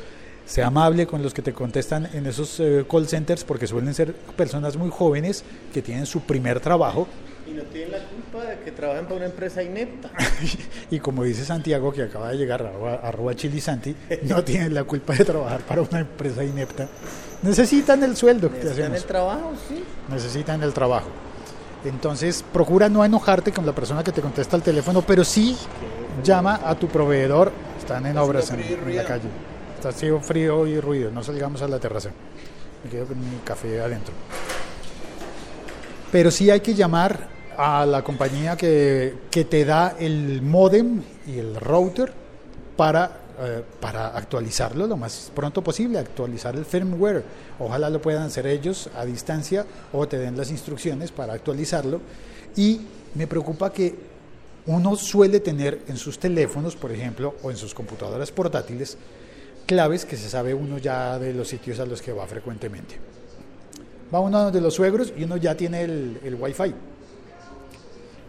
sea 0.46 0.68
amable 0.68 1.08
con 1.08 1.24
los 1.24 1.34
que 1.34 1.42
te 1.42 1.54
contestan 1.54 2.08
en 2.14 2.28
esos 2.28 2.60
eh, 2.60 2.86
call 2.90 3.08
centers 3.08 3.44
porque 3.44 3.68
suelen 3.68 3.94
ser 3.94 4.14
personas 4.14 4.78
muy 4.78 4.90
jóvenes 4.92 5.44
que 5.74 5.82
tienen 5.82 6.06
su 6.06 6.22
primer 6.22 6.60
trabajo 6.60 7.08
Y 7.48 7.52
no 7.52 7.64
tienen 7.64 7.92
la 7.92 8.00
culpa 8.00 8.44
de 8.44 8.60
que 8.60 8.72
trabajen 8.72 9.06
para 9.06 9.16
una 9.18 9.26
empresa 9.26 9.62
inepta. 9.62 10.12
y 10.92 11.00
como 11.00 11.24
dice 11.24 11.46
Santiago 11.46 11.92
que 11.94 12.04
acaba 12.04 12.30
de 12.30 12.38
llegar 12.38 12.64
arroba, 12.64 12.96
arroba 12.96 13.36
chilisanti, 13.36 13.96
no 14.24 14.44
tienen 14.44 14.74
la 14.74 14.84
culpa 14.84 15.14
de 15.14 15.26
trabajar 15.26 15.62
para 15.62 15.82
una 15.82 16.00
empresa 16.00 16.44
inepta. 16.44 16.88
Necesitan 17.44 18.04
el 18.04 18.16
sueldo. 18.16 18.50
¿qué 18.50 18.58
Están 18.58 18.72
en 18.72 18.80
hacemos? 18.80 18.98
el 18.98 19.06
trabajo, 19.06 19.54
sí. 19.70 19.84
necesitan 20.10 20.64
el 20.64 20.74
trabajo. 20.74 21.10
Entonces, 21.86 22.44
procura 22.52 22.90
no 22.90 23.06
enojarte 23.06 23.52
con 23.52 23.66
la 23.66 23.74
persona 23.74 24.04
que 24.04 24.12
te 24.12 24.22
contesta 24.22 24.56
el 24.56 24.64
teléfono, 24.64 25.04
pero 25.04 25.24
sí 25.24 25.56
llama 26.24 26.62
a 26.64 26.74
tu 26.76 26.88
proveedor. 26.88 27.52
Están 27.78 28.08
en 28.08 28.18
obras 28.18 28.50
en, 28.50 28.96
la 28.96 29.04
calle. 29.04 29.30
Está 29.76 29.90
haciendo 29.90 30.20
frío 30.20 30.66
y 30.66 30.80
ruido. 30.80 31.12
No 31.12 31.22
salgamos 31.24 31.62
a 31.62 31.68
la 31.68 31.80
terraza. 31.80 32.10
Me 32.84 32.90
quedo 32.90 33.06
con 33.06 33.20
mi 33.20 33.38
café 33.44 33.80
adentro. 33.80 34.14
Pero 36.12 36.32
sí 36.32 36.50
hay 36.50 36.62
que 36.62 36.74
llamar 36.74 37.35
a 37.58 37.86
la 37.86 38.04
compañía 38.04 38.56
que, 38.56 39.14
que 39.32 39.46
te 39.46 39.66
da 39.66 39.96
el 40.00 40.42
modem 40.42 41.02
y 41.28 41.40
el 41.40 41.56
router 41.56 42.12
para, 42.76 43.20
eh, 43.40 43.64
para 43.80 44.10
actualizarlo 44.10 44.88
lo 44.88 44.98
más 44.98 45.32
pronto 45.34 45.64
posible, 45.64 46.00
actualizar 46.00 46.56
el 46.56 46.66
firmware. 46.66 47.24
Ojalá 47.60 47.90
lo 47.90 48.02
puedan 48.02 48.24
hacer 48.24 48.48
ellos 48.48 48.90
a 48.96 49.06
distancia 49.06 49.66
o 49.94 50.08
te 50.08 50.18
den 50.18 50.38
las 50.38 50.52
instrucciones 50.52 51.12
para 51.12 51.34
actualizarlo. 51.34 52.02
Y 52.56 52.82
me 53.16 53.28
preocupa 53.28 53.72
que 53.72 53.96
uno 54.68 54.96
suele 54.96 55.40
tener 55.40 55.82
en 55.88 55.98
sus 55.98 56.20
teléfonos, 56.20 56.76
por 56.76 56.92
ejemplo, 56.92 57.36
o 57.44 57.52
en 57.52 57.58
sus 57.58 57.74
computadoras 57.74 58.32
portátiles, 58.32 58.98
claves 59.66 60.06
que 60.06 60.18
se 60.18 60.30
sabe 60.30 60.54
uno 60.54 60.78
ya 60.78 61.20
de 61.20 61.34
los 61.34 61.48
sitios 61.48 61.80
a 61.80 61.86
los 61.86 62.02
que 62.02 62.12
va 62.12 62.26
frecuentemente. 62.28 62.96
Va 64.14 64.20
uno 64.20 64.52
de 64.52 64.62
los 64.62 64.74
suegros 64.74 65.14
y 65.18 65.24
uno 65.24 65.38
ya 65.38 65.56
tiene 65.56 65.84
el, 65.84 66.20
el 66.24 66.36
Wi-Fi 66.36 66.74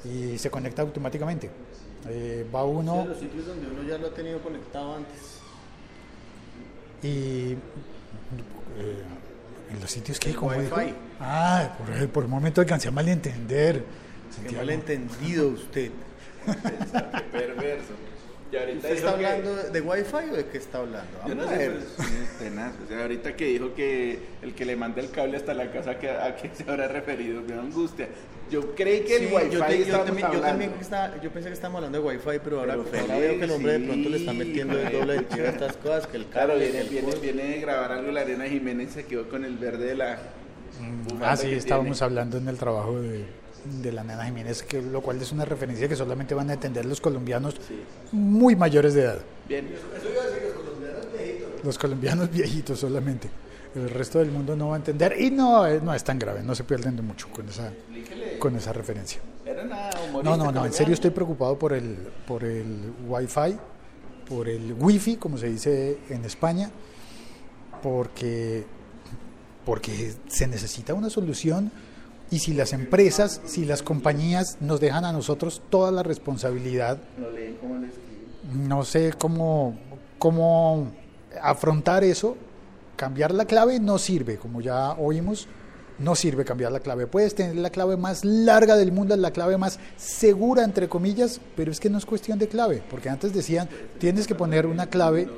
y 0.05 0.38
se 0.38 0.50
conecta 0.50 0.83
automáticamente. 0.83 1.50
Eh, 2.09 2.47
va 2.55 2.65
uno 2.65 3.03
Sí, 3.03 3.09
los 3.09 3.19
sitios 3.19 3.47
donde 3.47 3.67
uno 3.67 3.83
ya 3.83 3.99
lo 3.99 4.07
ha 4.09 4.15
tenido 4.15 4.41
conectado 4.41 4.95
antes. 4.97 5.41
y 7.03 7.53
eh, 7.53 7.57
en 9.73 9.81
los 9.81 9.91
sitios 9.91 10.19
que 10.21 10.31
El 10.31 10.37
como. 10.37 10.53
Ah, 11.21 11.76
por, 11.79 12.09
por 12.11 12.25
un 12.25 12.31
momento 12.31 12.61
alcancé 12.61 12.88
a 12.88 12.93
malentender. 12.93 13.83
Qué 14.49 14.57
malentendido 14.57 15.49
usted. 15.49 15.91
Qué 16.47 17.21
perverso. 17.33 17.93
Y 18.53 18.57
ahorita 18.57 18.76
¿Usted 18.79 18.91
está 18.93 19.07
dijo 19.09 19.19
que- 19.19 19.26
hablando 19.26 19.57
de 19.73 19.81
Wi-Fi 19.81 20.31
o 20.33 20.37
de 20.37 20.47
qué 20.47 20.59
está 20.59 20.79
hablando? 20.79 21.19
Yo 21.26 21.35
no 21.35 21.49
sé, 21.49 21.57
pero 21.57 21.81
sí, 22.09 22.15
tenaz. 22.38 22.73
O 22.85 22.88
sea, 22.88 23.03
ahorita 23.03 23.35
que 23.35 23.45
dijo 23.47 23.75
que 23.75 24.19
el 24.43 24.55
que 24.55 24.65
le 24.65 24.76
manda 24.76 25.00
el 25.00 25.11
cable 25.11 25.37
hasta 25.37 25.53
la 25.53 25.71
casa, 25.73 25.99
que, 25.99 26.11
¿a 26.11 26.37
qué 26.37 26.50
se 26.55 26.62
habrá 26.71 26.87
referido? 26.87 27.43
Me 27.43 27.57
da 27.57 27.62
angustia. 27.62 28.07
Yo 28.49 28.76
creí 28.76 29.00
que 29.00 29.17
el 29.17 29.29
Sí, 29.29 29.35
wifi 29.35 29.50
yo, 29.50 29.65
te- 29.67 29.85
yo 29.85 29.97
también, 30.05 30.19
yo 30.19 30.26
hablando. 30.26 30.41
también 30.47 30.73
estaba- 30.81 31.21
yo 31.21 31.31
pensé 31.33 31.49
que 31.49 31.55
estábamos 31.55 31.79
hablando 31.79 32.00
de 32.00 32.07
Wi-Fi, 32.07 32.38
pero 32.45 32.61
ahora, 32.61 32.76
Pero 32.88 33.03
ahora 33.03 33.19
veo 33.19 33.38
que 33.38 33.45
el 33.45 33.50
hombre 33.50 33.73
de 33.73 33.79
Felipe, 33.79 33.93
pronto 33.93 34.09
le 34.11 34.17
está 34.19 34.33
metiendo 34.33 34.79
el 34.79 34.87
sí, 34.87 34.93
doble 34.93 35.12
de 35.12 35.17
marica. 35.17 35.35
tiro 35.35 35.47
a 35.47 35.50
estas 35.50 35.76
cosas, 35.79 36.07
que 36.07 36.17
el 36.17 36.25
Claro, 36.26 36.49
cable, 36.50 36.65
viene, 36.67 36.81
el 36.83 36.88
viene, 36.88 37.09
post. 37.09 37.23
viene 37.23 37.43
de 37.45 37.61
grabar 37.61 37.91
algo 37.93 38.12
la 38.12 38.21
Arena 38.21 38.45
Jiménez 38.45 38.93
se 38.93 39.05
quedó 39.05 39.29
con 39.29 39.45
el 39.45 39.57
verde 39.59 39.87
de 39.87 39.95
la... 39.97 40.19
bufanda 41.03 41.33
Ah, 41.33 41.37
sí, 41.37 41.50
estábamos 41.53 41.99
tiene. 41.99 42.05
hablando 42.12 42.38
en 42.38 42.47
el 42.49 42.57
trabajo 42.57 43.00
de, 43.03 43.25
de 43.83 43.93
la 43.93 44.05
nena 44.05 44.25
Jiménez, 44.25 44.63
que, 44.63 44.81
lo 44.83 45.01
cual 45.01 45.21
es 45.21 45.33
una 45.33 45.45
referencia 45.45 45.89
que 45.89 45.97
solamente 45.97 46.35
van 46.35 46.51
a 46.51 46.55
entender 46.55 46.85
los 46.85 47.01
colombianos 47.01 47.57
muy 48.13 48.57
mayores 48.57 48.95
de 48.95 49.03
edad. 49.03 49.19
Bien. 49.49 49.69
Los 51.65 51.79
colombianos 51.79 52.31
viejitos 52.31 52.79
solamente. 52.79 53.29
El 53.75 53.91
resto 53.91 54.21
del 54.21 54.31
mundo 54.31 54.57
no 54.57 54.69
va 54.69 54.77
a 54.77 54.79
entender 54.79 55.21
y 55.21 55.31
no, 55.31 55.67
eh, 55.67 55.81
no 55.83 55.93
es 55.93 56.03
tan 56.03 56.19
grave, 56.19 56.43
no 56.43 56.55
se 56.55 56.65
pierden 56.65 56.97
de 56.97 57.03
mucho 57.03 57.29
con 57.29 57.47
esa, 57.49 57.73
con 58.39 58.57
esa 58.57 58.73
referencia. 58.73 59.21
Era 59.45 59.65
No, 59.65 60.37
no, 60.37 60.51
no, 60.51 60.65
en 60.65 60.73
serio 60.73 60.95
estoy 60.95 61.11
preocupado 61.11 61.59
por 61.59 61.75
el, 61.75 61.97
por 62.27 62.43
el 62.43 62.93
Wi-Fi, 63.07 63.57
por 64.29 64.49
el 64.49 64.75
Wi-Fi, 64.79 65.17
como 65.17 65.37
se 65.37 65.49
dice 65.51 65.99
en 66.09 66.25
España, 66.25 66.71
porque, 67.83 68.65
porque 69.67 70.15
se 70.27 70.47
necesita 70.47 70.95
una 70.95 71.11
solución 71.11 71.71
y 72.30 72.38
si 72.40 72.54
las 72.54 72.73
empresas, 72.73 73.40
si 73.45 73.64
las 73.64 73.83
compañías 73.83 74.59
nos 74.61 74.80
dejan 74.80 75.04
a 75.04 75.12
nosotros 75.12 75.62
toda 75.71 75.92
la 75.92 76.02
responsabilidad, 76.02 76.99
no 78.52 78.85
sé 78.85 79.12
cómo, 79.18 79.78
cómo 80.18 80.92
afrontar 81.40 82.04
eso. 82.04 82.37
Cambiar 82.97 83.33
la 83.35 83.45
clave 83.45 83.78
no 83.78 83.99
sirve, 83.99 84.38
como 84.38 84.61
ya 84.61 84.92
oímos, 84.92 85.49
no 85.99 86.14
sirve 86.14 86.45
cambiar 86.45 86.73
la 86.73 86.80
clave. 86.80 87.06
Puedes 87.06 87.35
tener 87.35 87.56
la 87.56 87.71
clave 87.71 87.97
más 87.97 88.25
larga 88.25 88.76
del 88.76 88.92
mundo, 88.92 89.16
la 89.16 89.30
clave 89.30 89.56
más 89.59 89.78
segura, 89.97 90.64
entre 90.64 90.88
comillas, 90.88 91.40
pero 91.56 91.71
es 91.71 91.80
que 91.80 91.90
no 91.90 91.99
es 91.99 92.06
cuestión 92.06 92.38
de 92.38 92.49
clave, 92.49 92.83
porque 92.90 93.09
antes 93.09 93.33
decían, 93.33 93.68
tienes 93.99 94.26
que 94.26 94.35
poner 94.35 94.66
una 94.66 94.87
clave, 94.87 95.28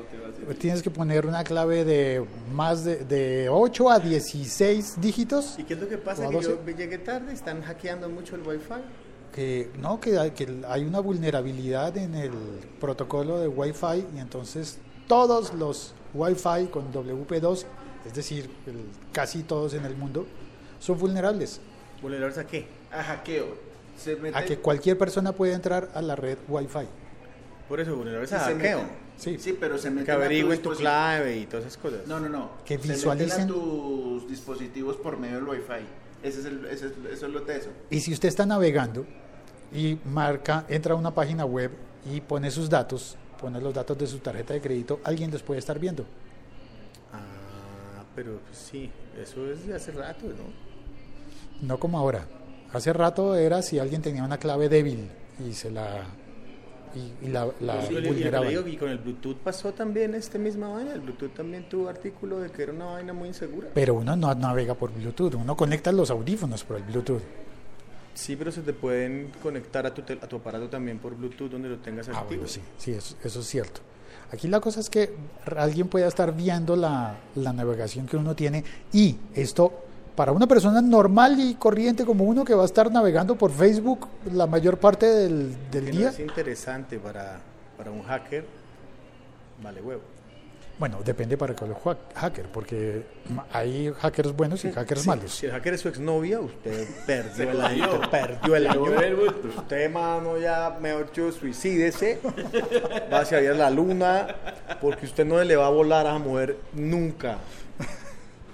tienes 0.58 0.82
que 0.82 0.90
poner 0.90 1.26
una 1.26 1.44
clave 1.44 1.84
de 1.84 2.24
más 2.52 2.84
de, 2.84 3.04
de 3.04 3.48
8 3.48 3.90
a 3.90 3.98
16 3.98 5.00
dígitos. 5.00 5.54
¿Y 5.58 5.64
qué 5.64 5.74
es 5.74 5.80
lo 5.80 5.88
que 5.88 5.96
¿O 5.96 6.04
pasa? 6.04 6.26
Que 6.28 6.34
12? 6.34 6.58
yo 6.66 6.76
llegué 6.76 6.98
tarde, 6.98 7.32
están 7.32 7.62
hackeando 7.62 8.08
mucho 8.08 8.34
el 8.36 8.42
Wi-Fi. 8.42 8.74
que 9.34 9.70
no 9.78 10.00
que 10.00 10.18
hay, 10.18 10.30
que 10.32 10.62
hay 10.68 10.84
una 10.84 11.00
vulnerabilidad 11.00 11.96
en 11.96 12.14
el 12.14 12.32
protocolo 12.80 13.38
de 13.38 13.46
Wi-Fi 13.48 14.06
y 14.16 14.18
entonces 14.18 14.78
todos 15.06 15.52
los 15.54 15.94
Wi-Fi 16.14 16.66
con 16.70 16.92
WP2, 16.92 17.64
es 18.06 18.14
decir, 18.14 18.50
el- 18.66 18.86
casi 19.12 19.42
todos 19.42 19.74
en 19.74 19.84
el 19.84 19.94
mundo, 19.96 20.26
son 20.80 20.98
vulnerables 20.98 21.60
¿Vulnerables 22.00 22.38
a 22.38 22.46
qué? 22.46 22.66
A 22.92 23.02
hackeo. 23.02 23.46
Se 23.98 24.14
mete, 24.16 24.38
a 24.38 24.44
que 24.44 24.58
cualquier 24.58 24.96
persona 24.96 25.32
puede 25.32 25.52
entrar 25.52 25.90
a 25.94 26.00
la 26.00 26.14
red 26.14 26.38
Wi-Fi. 26.48 26.86
Por 27.68 27.80
eso, 27.80 27.96
vulnerables 27.96 28.32
a 28.32 28.38
hackeo. 28.38 28.78
meten- 28.78 29.07
Sí. 29.18 29.36
sí, 29.38 29.56
pero 29.58 29.76
se 29.78 29.90
meten 29.90 30.06
Que 30.06 30.12
a 30.12 30.14
tu 30.14 30.20
averigüen 30.22 30.62
tu 30.62 30.70
clave 30.70 31.36
y 31.38 31.46
todas 31.46 31.66
esas 31.66 31.76
cosas. 31.76 32.06
No, 32.06 32.20
no, 32.20 32.28
no. 32.28 32.50
Que 32.64 32.78
Se 32.78 32.86
meten 32.88 32.96
visualicen- 32.96 33.44
a 33.44 33.46
tus 33.48 34.28
dispositivos 34.28 34.96
por 34.96 35.18
medio 35.18 35.36
del 35.36 35.44
Wi-Fi. 35.48 35.84
Ese 36.22 36.40
es 36.40 36.46
el, 36.46 36.64
ese 36.66 36.86
es, 36.86 36.92
eso 37.12 37.26
es 37.26 37.32
lo 37.32 37.42
teso. 37.42 37.68
Y 37.90 38.00
si 38.00 38.12
usted 38.12 38.28
está 38.28 38.46
navegando 38.46 39.04
y 39.72 39.98
marca, 40.04 40.64
entra 40.68 40.94
a 40.94 40.96
una 40.96 41.12
página 41.14 41.44
web 41.44 41.72
y 42.12 42.20
pone 42.20 42.50
sus 42.50 42.70
datos, 42.70 43.16
pone 43.40 43.60
los 43.60 43.74
datos 43.74 43.98
de 43.98 44.06
su 44.06 44.18
tarjeta 44.18 44.54
de 44.54 44.60
crédito, 44.60 45.00
alguien 45.04 45.30
los 45.30 45.42
puede 45.42 45.58
estar 45.60 45.78
viendo. 45.78 46.04
Ah, 47.12 48.04
pero 48.14 48.38
pues, 48.46 48.56
sí, 48.58 48.90
eso 49.20 49.50
es 49.50 49.66
de 49.66 49.74
hace 49.74 49.92
rato, 49.92 50.26
¿no? 50.26 51.66
No 51.66 51.78
como 51.80 51.98
ahora. 51.98 52.24
Hace 52.72 52.92
rato 52.92 53.34
era 53.34 53.62
si 53.62 53.78
alguien 53.78 54.02
tenía 54.02 54.22
una 54.22 54.38
clave 54.38 54.68
débil 54.68 55.08
y 55.44 55.52
se 55.54 55.70
la 55.70 56.04
y, 56.94 57.26
y 57.26 57.28
la, 57.28 57.48
la 57.60 57.82
Sí, 57.86 57.94
vulneraban. 57.94 58.48
digo, 58.48 58.66
y 58.66 58.76
con 58.76 58.88
el 58.90 58.98
Bluetooth 58.98 59.36
pasó 59.36 59.72
también 59.72 60.14
este 60.14 60.38
misma 60.38 60.68
vaina. 60.68 60.92
El 60.92 61.00
Bluetooth 61.00 61.34
también 61.34 61.68
tuvo 61.68 61.88
artículo 61.88 62.40
de 62.40 62.50
que 62.50 62.62
era 62.62 62.72
una 62.72 62.86
vaina 62.86 63.12
muy 63.12 63.28
insegura. 63.28 63.68
Pero 63.74 63.94
uno 63.94 64.16
no 64.16 64.34
navega 64.34 64.74
por 64.74 64.92
Bluetooth, 64.92 65.34
uno 65.34 65.56
conecta 65.56 65.92
los 65.92 66.10
audífonos 66.10 66.64
por 66.64 66.76
el 66.76 66.82
Bluetooth. 66.84 67.22
Sí, 68.14 68.34
pero 68.34 68.50
se 68.50 68.62
te 68.62 68.72
pueden 68.72 69.30
conectar 69.42 69.86
a 69.86 69.94
tu, 69.94 70.02
a 70.02 70.26
tu 70.26 70.36
aparato 70.36 70.68
también 70.68 70.98
por 70.98 71.14
Bluetooth 71.14 71.50
donde 71.50 71.68
lo 71.68 71.78
tengas 71.78 72.08
Ah, 72.08 72.18
activo. 72.20 72.42
bueno, 72.42 72.48
sí, 72.48 72.60
sí, 72.76 72.90
eso, 72.92 73.14
eso 73.22 73.40
es 73.40 73.46
cierto. 73.46 73.80
Aquí 74.32 74.48
la 74.48 74.60
cosa 74.60 74.80
es 74.80 74.90
que 74.90 75.14
alguien 75.56 75.88
pueda 75.88 76.06
estar 76.08 76.34
viendo 76.36 76.74
la, 76.76 77.16
la 77.36 77.52
navegación 77.52 78.06
que 78.06 78.16
uno 78.16 78.34
tiene 78.34 78.62
y 78.92 79.16
esto 79.34 79.84
para 80.18 80.32
una 80.32 80.48
persona 80.48 80.82
normal 80.82 81.38
y 81.38 81.54
corriente 81.54 82.04
como 82.04 82.24
uno 82.24 82.44
que 82.44 82.52
va 82.52 82.62
a 82.62 82.66
estar 82.66 82.90
navegando 82.90 83.36
por 83.36 83.52
Facebook 83.52 84.08
la 84.32 84.48
mayor 84.48 84.76
parte 84.78 85.06
del, 85.06 85.54
del 85.70 85.84
Que 85.84 85.92
no 85.92 85.98
día, 86.00 86.08
es 86.08 86.18
interesante 86.18 86.98
para, 86.98 87.38
para 87.76 87.92
un 87.92 88.02
hacker, 88.02 88.44
vale 89.62 89.80
huevo. 89.80 90.02
bueno, 90.76 90.98
depende 91.04 91.36
para 91.36 91.54
cuál 91.54 91.70
ha- 91.72 92.18
hacker, 92.20 92.46
porque 92.46 93.04
hay 93.52 93.92
hackers 94.00 94.34
buenos 94.34 94.64
y 94.64 94.72
hackers 94.72 95.02
Sí, 95.02 95.08
malos. 95.08 95.32
Si 95.32 95.46
el 95.46 95.52
hacker 95.52 95.74
es 95.74 95.80
su 95.82 95.88
exnovia, 95.88 96.40
usted 96.40 96.88
perdió 97.06 97.50
el 97.52 97.60
año. 97.60 97.84
usted 97.94 98.10
perdió 98.10 98.56
el 98.56 98.66
año. 98.66 98.82
Usted, 99.56 99.88
mano, 99.92 100.36
ya, 100.36 100.76
mejor 100.80 101.06
dicho, 101.06 101.30
suicídese. 101.30 102.18
Va 103.12 103.20
hacia 103.20 103.38
allá 103.38 103.52
a 103.52 103.54
la 103.54 103.70
luna, 103.70 104.26
porque 104.80 105.06
usted 105.06 105.24
no 105.24 105.40
le 105.44 105.54
va 105.54 105.66
a 105.66 105.70
volar 105.70 106.08
a 106.08 106.10
esa 106.16 106.18
mujer 106.18 106.56
nunca. 106.72 107.38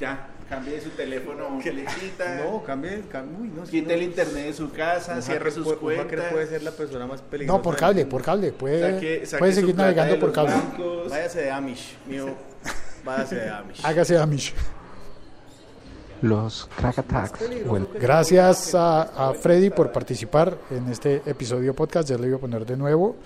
Ya, 0.00 0.28
cambie 0.48 0.80
su 0.80 0.90
teléfono, 0.90 1.60
felicita. 1.60 2.36
No, 2.44 2.62
cambie, 2.62 3.02
cambie. 3.10 3.36
Uy, 3.40 3.48
no, 3.48 3.62
Quite 3.64 3.86
no- 3.88 3.94
el 3.94 4.02
internet 4.02 4.46
de 4.46 4.52
su 4.52 4.70
casa, 4.70 5.14
un 5.16 5.22
cierre 5.22 5.50
sus 5.50 5.64
puede- 5.64 5.76
Un 5.76 5.80
cuentas. 5.82 6.06
hacker 6.20 6.32
puede 6.32 6.46
ser 6.46 6.62
la 6.62 6.70
persona 6.70 7.06
más 7.06 7.20
peligrosa. 7.22 7.56
No, 7.58 7.62
por 7.62 7.76
cable, 7.76 8.06
por 8.06 8.22
cable, 8.22 8.52
puede, 8.52 8.80
Saque- 9.00 9.26
saque 9.26 9.38
puede 9.40 9.52
seguir 9.52 9.74
navegando 9.76 10.14
de 10.14 10.20
por 10.20 10.32
cable. 10.32 10.52
bancos. 10.52 11.10
Váyase 11.10 11.40
de 11.42 11.50
Amish, 11.50 11.96
mío. 12.06 12.26
Váyase 13.04 13.34
de 13.36 13.50
Amish. 13.50 13.80
Hágase 13.84 14.18
Amish. 14.18 14.54
Los 16.22 16.70
crack 16.76 16.98
attacks 17.00 17.38
Gracias 18.00 18.74
a, 18.74 19.02
a 19.30 19.34
Freddy 19.34 19.68
por 19.68 19.92
participar 19.92 20.56
en 20.70 20.88
este 20.88 21.20
episodio 21.26 21.74
podcast. 21.74 22.08
Ya 22.08 22.16
lo 22.16 22.26
iba 22.26 22.36
a 22.36 22.40
poner 22.40 22.64
de 22.64 22.76
nuevo. 22.78 23.16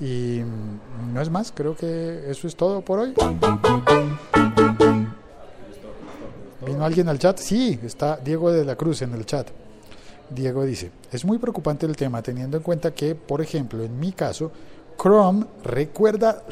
Y 0.00 0.42
no 1.12 1.20
es 1.20 1.30
más, 1.30 1.52
creo 1.54 1.76
que 1.76 2.24
eso 2.28 2.48
es 2.48 2.56
todo 2.56 2.80
por 2.80 2.98
hoy. 2.98 3.14
¿Vino 6.72 6.86
alguien 6.86 7.08
al 7.08 7.18
chat? 7.18 7.38
Sí, 7.38 7.78
está 7.82 8.16
Diego 8.16 8.50
de 8.50 8.64
la 8.64 8.76
Cruz 8.76 9.02
en 9.02 9.12
el 9.12 9.26
chat. 9.26 9.48
Diego 10.30 10.64
dice, 10.64 10.90
es 11.10 11.22
muy 11.22 11.36
preocupante 11.36 11.84
el 11.84 11.94
tema 11.94 12.22
teniendo 12.22 12.56
en 12.56 12.62
cuenta 12.62 12.94
que, 12.94 13.14
por 13.14 13.42
ejemplo, 13.42 13.84
en 13.84 14.00
mi 14.00 14.12
caso, 14.12 14.50
Chrome 14.98 15.44
recuerda... 15.62 16.42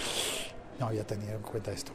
No 0.78 0.88
había 0.88 1.06
tenido 1.06 1.32
en 1.32 1.42
cuenta 1.42 1.72
esto. 1.72 1.92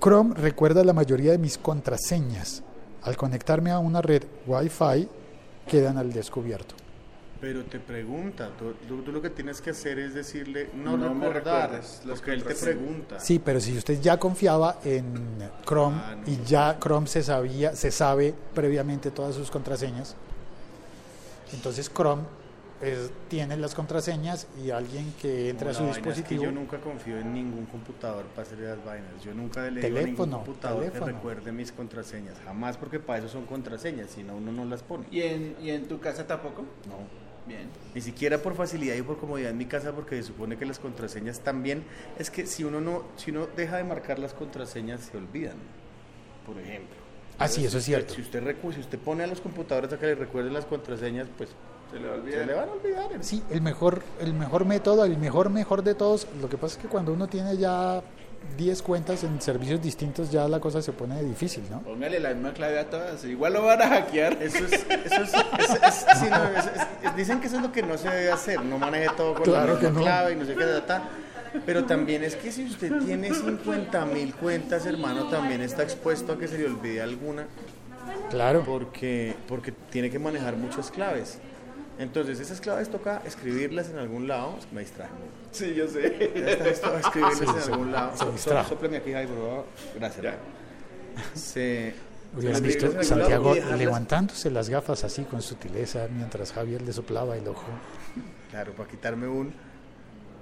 Chrome 0.00 0.34
recuerda 0.36 0.82
la 0.84 0.94
mayoría 0.94 1.32
de 1.32 1.38
mis 1.38 1.58
contraseñas. 1.58 2.62
Al 3.02 3.18
conectarme 3.18 3.70
a 3.70 3.78
una 3.78 4.00
red 4.00 4.22
Wi-Fi, 4.46 5.08
quedan 5.66 5.98
al 5.98 6.12
descubierto. 6.12 6.74
Pero 7.40 7.64
te 7.64 7.80
pregunta, 7.80 8.50
tú, 8.58 8.74
tú- 8.86 9.02
tú 9.02 9.12
lo 9.12 9.22
que 9.22 9.30
tienes 9.30 9.62
que 9.62 9.70
hacer 9.70 9.98
es 9.98 10.12
decirle, 10.14 10.68
no, 10.74 10.98
No 10.98 11.14
me 11.14 11.26
recordar, 11.28 11.80
lo 12.04 12.14
que 12.16 12.32
él 12.34 12.44
te 12.44 12.54
pregunta. 12.54 13.18
Sí, 13.18 13.38
pero 13.38 13.58
si 13.60 13.78
usted 13.78 13.98
ya 14.00 14.18
confiaba 14.18 14.78
en 14.84 15.38
Chrome 15.66 15.96
Ah, 16.04 16.16
no. 16.16 16.30
y 16.30 16.38
ya 16.44 16.78
Chrome 16.78 17.06
se 17.06 17.22
sabía, 17.22 17.74
se 17.74 17.90
sabe 17.90 18.34
previamente 18.54 19.10
todas 19.10 19.34
sus 19.34 19.50
contraseñas, 19.50 20.16
entonces 21.54 21.90
Chrome 21.90 22.22
es- 22.82 23.10
tiene 23.28 23.56
las 23.56 23.74
contraseñas 23.74 24.46
y 24.62 24.70
alguien 24.70 25.12
que 25.20 25.48
entre 25.50 25.70
a 25.70 25.74
su 25.74 25.80
vaina 25.84 25.92
es 25.96 25.98
que 26.02 26.08
dispositivo 26.10 26.44
yo 26.44 26.52
nunca 26.52 26.78
confío 26.80 27.18
en 27.18 27.32
ningún 27.32 27.66
computador 27.66 28.24
para 28.34 28.42
hacer 28.46 28.58
las 28.58 28.84
vainas. 28.84 29.10
Yo 29.24 29.32
nunca 29.34 29.62
le 29.70 29.80
digo 29.80 29.86
a 29.86 30.00
ningún 30.02 30.04
Teléfono, 30.04 30.36
computador 30.44 30.80
teléfono. 30.84 31.06
que 31.06 31.12
recuerde 31.12 31.52
mis 31.52 31.72
contraseñas. 31.72 32.36
Jamás 32.44 32.76
porque 32.76 32.98
para 33.00 33.18
eso 33.20 33.28
son 33.28 33.46
contraseñas, 33.46 34.10
si 34.10 34.22
no 34.24 34.36
uno 34.36 34.52
no 34.52 34.64
las 34.66 34.82
pone. 34.82 35.06
¿Y 35.10 35.22
en, 35.22 35.56
¿Y 35.60 35.70
en 35.70 35.88
tu 35.88 36.00
casa 36.00 36.26
tampoco? 36.26 36.62
No. 36.86 37.19
Bien. 37.46 37.68
Ni 37.94 38.00
siquiera 38.00 38.38
por 38.38 38.54
facilidad 38.54 38.94
y 38.94 39.02
por 39.02 39.18
comodidad 39.18 39.50
en 39.50 39.58
mi 39.58 39.66
casa, 39.66 39.92
porque 39.92 40.16
se 40.16 40.24
supone 40.24 40.56
que 40.56 40.66
las 40.66 40.78
contraseñas 40.78 41.40
también 41.40 41.82
es 42.18 42.30
que 42.30 42.46
si 42.46 42.64
uno 42.64 42.80
no, 42.80 43.02
si 43.16 43.30
uno 43.30 43.48
deja 43.56 43.76
de 43.78 43.84
marcar 43.84 44.18
las 44.18 44.34
contraseñas 44.34 45.00
se 45.10 45.16
olvidan. 45.16 45.56
Por 46.46 46.58
ejemplo. 46.58 46.96
Ah, 47.38 47.48
sí, 47.48 47.64
eso 47.64 47.78
es 47.78 47.84
cierto. 47.84 48.14
Si 48.14 48.20
usted 48.20 48.42
recu- 48.42 48.72
si 48.74 48.80
usted 48.80 48.98
pone 48.98 49.24
a 49.24 49.26
los 49.26 49.40
computadores 49.40 49.92
a 49.92 49.98
que 49.98 50.06
le 50.06 50.14
recuerden 50.14 50.52
las 50.52 50.66
contraseñas, 50.66 51.26
pues 51.38 51.50
Se 51.90 51.98
le 51.98 52.06
va 52.08 52.14
a 52.16 52.22
se 52.22 52.46
le 52.46 52.54
van 52.54 52.68
a 52.68 52.72
olvidar. 52.72 53.08
Sí, 53.24 53.42
el 53.50 53.62
mejor, 53.62 54.02
el 54.20 54.34
mejor 54.34 54.64
método, 54.66 55.04
el 55.06 55.16
mejor 55.16 55.48
mejor 55.50 55.82
de 55.82 55.94
todos. 55.94 56.26
Lo 56.40 56.48
que 56.48 56.56
pasa 56.58 56.76
es 56.76 56.82
que 56.82 56.88
cuando 56.88 57.12
uno 57.12 57.26
tiene 57.28 57.56
ya 57.56 58.02
10 58.56 58.82
cuentas 58.82 59.24
en 59.24 59.40
servicios 59.40 59.80
distintos, 59.82 60.30
ya 60.30 60.46
la 60.48 60.60
cosa 60.60 60.82
se 60.82 60.92
pone 60.92 61.22
difícil, 61.22 61.62
¿no? 61.70 61.80
Póngale 61.82 62.20
la 62.20 62.30
misma 62.34 62.52
clave 62.52 62.78
a 62.78 62.90
todas. 62.90 63.24
Igual 63.24 63.54
lo 63.54 63.62
van 63.64 63.80
a 63.82 63.88
hackear. 63.88 64.34
Eso 64.42 64.58
es, 64.64 64.72
eso 64.72 65.22
es, 65.22 65.32
es- 65.34 65.82
es- 65.82 66.06
sí, 66.18 66.26
no, 66.30 66.44
es- 66.58 66.66
es- 67.04 67.16
dicen 67.16 67.40
que 67.40 67.46
eso 67.46 67.56
es 67.56 67.62
lo 67.62 67.72
que 67.72 67.82
no 67.82 67.96
se 67.96 68.08
debe 68.10 68.30
hacer, 68.32 68.62
no 68.64 68.78
maneje 68.78 69.08
todo 69.16 69.34
con 69.34 69.44
Claro 69.44 69.74
la 69.74 69.80
que 69.80 69.86
misma 69.86 70.00
no. 70.00 70.04
clave 70.06 70.32
y 70.32 70.36
no 70.36 70.44
sé 70.44 70.54
qué 70.54 70.64
data. 70.66 71.02
Pero 71.66 71.84
también 71.84 72.22
es 72.22 72.36
que 72.36 72.52
si 72.52 72.64
usted 72.66 72.92
tiene 73.04 73.32
50 73.34 74.04
mil 74.06 74.34
cuentas, 74.34 74.86
hermano, 74.86 75.28
también 75.28 75.60
está 75.62 75.82
expuesto 75.82 76.32
a 76.34 76.38
que 76.38 76.46
se 76.46 76.56
le 76.58 76.66
olvide 76.66 77.02
alguna 77.02 77.46
Claro. 78.30 78.62
porque, 78.64 79.34
porque 79.48 79.72
tiene 79.90 80.10
que 80.10 80.18
manejar 80.18 80.56
muchas 80.56 80.90
claves. 80.90 81.38
Entonces, 82.00 82.40
esas 82.40 82.60
claves 82.60 82.88
toca 82.90 83.22
escribirlas 83.26 83.90
en 83.90 83.98
algún 83.98 84.26
lado. 84.26 84.56
Es 84.58 84.66
que 84.66 84.74
me 84.74 84.80
distraje. 84.80 85.12
Sí, 85.52 85.74
yo 85.74 85.86
sé. 85.86 86.32
Ya 86.34 86.50
está, 86.52 86.68
esto, 86.68 86.98
escribirlas 87.06 87.38
Sí, 87.38 87.44
en 87.56 87.62
se- 87.62 87.72
algún 87.72 87.92
lado. 87.92 88.16
se 88.16 88.30
distrajo. 88.32 88.74
Aquí, 88.74 89.12
Javi, 89.12 89.26
por 89.26 89.36
favor. 89.36 89.64
Gracias. 89.96 90.22
Ya. 90.24 90.34
Se, 91.34 91.94
Hubieran 92.36 92.64
escribirlas 92.64 92.98
visto 92.98 93.14
Santiago 93.16 93.54
levantándose 93.76 94.50
las 94.50 94.68
gafas 94.70 95.04
así 95.04 95.24
con 95.24 95.42
sutileza 95.42 96.08
mientras 96.10 96.52
Javier 96.52 96.80
le 96.82 96.92
soplaba 96.92 97.36
el 97.36 97.46
ojo. 97.48 97.66
Claro, 98.50 98.72
para 98.72 98.88
quitarme 98.88 99.28
un 99.28 99.52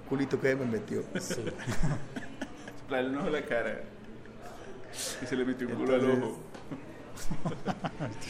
culito 0.09 0.41
que 0.41 0.55
me 0.55 0.65
metió. 0.67 1.03
Sí. 1.21 1.45
Soplarle 2.81 3.11
un 3.11 3.17
ojo 3.19 3.27
a 3.27 3.31
la 3.31 3.43
cara. 3.45 3.81
Y 5.23 5.27
se 5.27 5.37
le 5.37 5.45
metió 5.45 5.67
un 5.69 5.75
culo 5.75 5.95
al 5.95 6.11
ojo. 6.11 6.39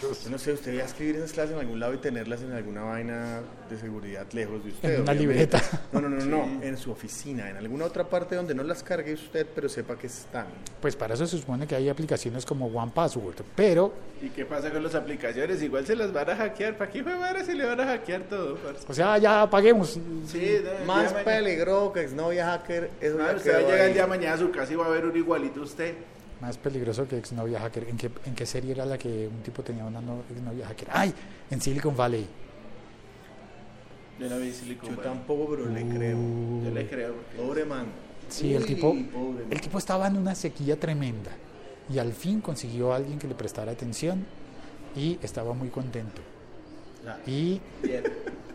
Yo 0.00 0.30
no 0.30 0.38
sé, 0.38 0.52
usted 0.52 0.78
va 0.78 0.82
a 0.82 0.86
escribir 0.86 1.16
esas 1.16 1.32
clases 1.32 1.54
en 1.54 1.60
algún 1.60 1.80
lado 1.80 1.94
y 1.94 1.98
tenerlas 1.98 2.42
en 2.42 2.52
alguna 2.52 2.82
vaina 2.82 3.40
de 3.68 3.78
seguridad 3.78 4.26
lejos 4.32 4.64
de 4.64 4.70
usted. 4.70 4.94
En 4.94 5.02
una 5.02 5.14
libreta. 5.14 5.60
No, 5.92 6.00
no, 6.00 6.08
no, 6.08 6.24
no, 6.24 6.62
en 6.62 6.76
su 6.76 6.90
oficina, 6.90 7.48
en 7.50 7.56
alguna 7.56 7.84
otra 7.86 8.04
parte 8.08 8.36
donde 8.36 8.54
no 8.54 8.62
las 8.62 8.82
cargue 8.82 9.14
usted, 9.14 9.46
pero 9.54 9.68
sepa 9.68 9.96
que 9.96 10.06
están. 10.06 10.46
Pues 10.80 10.94
para 10.96 11.14
eso 11.14 11.26
se 11.26 11.38
supone 11.38 11.66
que 11.66 11.74
hay 11.74 11.88
aplicaciones 11.88 12.44
como 12.46 12.66
One 12.66 12.92
Password, 12.94 13.36
pero, 13.56 13.92
¿Y 14.20 14.30
qué 14.30 14.44
pasa 14.44 14.70
con 14.70 14.82
las 14.82 14.94
aplicaciones? 14.96 15.62
Igual 15.62 15.86
se 15.86 15.94
las 15.94 16.12
van 16.12 16.28
a 16.30 16.36
hackear. 16.36 16.76
¿Para 16.76 16.90
qué 16.90 17.02
madre 17.04 17.44
se 17.44 17.54
le 17.54 17.64
van 17.64 17.80
a 17.80 17.84
hackear 17.86 18.22
todo? 18.22 18.56
parce? 18.56 18.84
o 18.88 18.92
sea, 18.92 19.16
ya 19.18 19.42
apaguemos. 19.42 19.98
Sí, 20.26 20.60
Más 20.86 21.12
peligroso 21.12 21.92
que 21.92 22.00
exnovia 22.02 22.46
hacker 22.46 22.90
es 23.00 23.12
Ah, 23.12 23.14
una 23.14 23.32
usted 23.32 23.54
va 23.54 23.58
a 23.58 23.60
llegar 23.62 23.80
el 23.88 23.94
día 23.94 24.06
mañana 24.08 24.34
a 24.34 24.38
su 24.38 24.50
casa 24.50 24.72
y 24.72 24.76
va 24.76 24.86
a 24.86 24.90
ver 24.90 25.04
un 25.06 25.16
igualito 25.16 25.60
usted. 25.60 25.94
Más 26.40 26.56
peligroso 26.56 27.06
que 27.08 27.18
exnovia 27.18 27.58
hacker. 27.60 27.88
¿En 27.88 27.96
qué, 27.96 28.10
¿En 28.24 28.34
qué 28.34 28.46
serie 28.46 28.72
era 28.72 28.86
la 28.86 28.96
que 28.96 29.26
un 29.28 29.42
tipo 29.42 29.62
tenía 29.62 29.84
una 29.84 30.00
no- 30.00 30.22
exnovia 30.30 30.66
hacker? 30.68 30.88
¡Ay! 30.92 31.12
En 31.50 31.60
Silicon 31.60 31.96
Valley. 31.96 32.26
Yo 34.20 34.28
no 34.28 34.38
vi 34.38 34.52
Silicon 34.52 34.90
Yo 34.90 34.96
Valley. 34.96 35.10
tampoco, 35.12 35.50
pero 35.50 35.66
le 35.68 35.82
creo. 35.88 36.18
Yo 36.64 36.70
le 36.70 36.88
creo. 36.88 37.14
porque- 37.14 37.36
Pobre 37.42 37.64
man. 37.64 37.86
Sí, 38.28 38.54
el 38.54 38.66
tipo, 38.66 38.90
pobre 39.12 39.42
man. 39.44 39.46
el 39.52 39.60
tipo 39.60 39.78
estaba 39.78 40.06
en 40.06 40.16
una 40.16 40.34
sequía 40.34 40.78
tremenda 40.78 41.30
y 41.90 41.98
al 41.98 42.12
fin 42.12 42.40
consiguió 42.40 42.92
a 42.92 42.96
alguien 42.96 43.18
que 43.18 43.26
le 43.26 43.34
prestara 43.34 43.72
atención 43.72 44.24
y 44.94 45.18
estaba 45.22 45.54
muy 45.54 45.68
contento. 45.70 46.20
Y 47.26 47.60
Bien. 47.82 48.02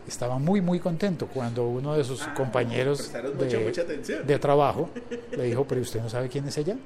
estaba 0.06 0.38
muy, 0.38 0.60
muy 0.60 0.78
contento 0.78 1.26
cuando 1.26 1.66
uno 1.66 1.94
de 1.94 2.04
sus 2.04 2.22
compañeros 2.28 2.98
prestaron 2.98 3.36
mucha, 3.36 3.58
mucha 3.58 3.82
de, 3.84 3.92
atención. 3.94 4.26
de 4.26 4.38
trabajo 4.38 4.90
le 5.36 5.42
dijo, 5.44 5.64
pero 5.66 5.80
usted 5.80 6.00
no 6.00 6.08
sabe 6.08 6.28
quién 6.28 6.46
es 6.46 6.56
ella. 6.58 6.76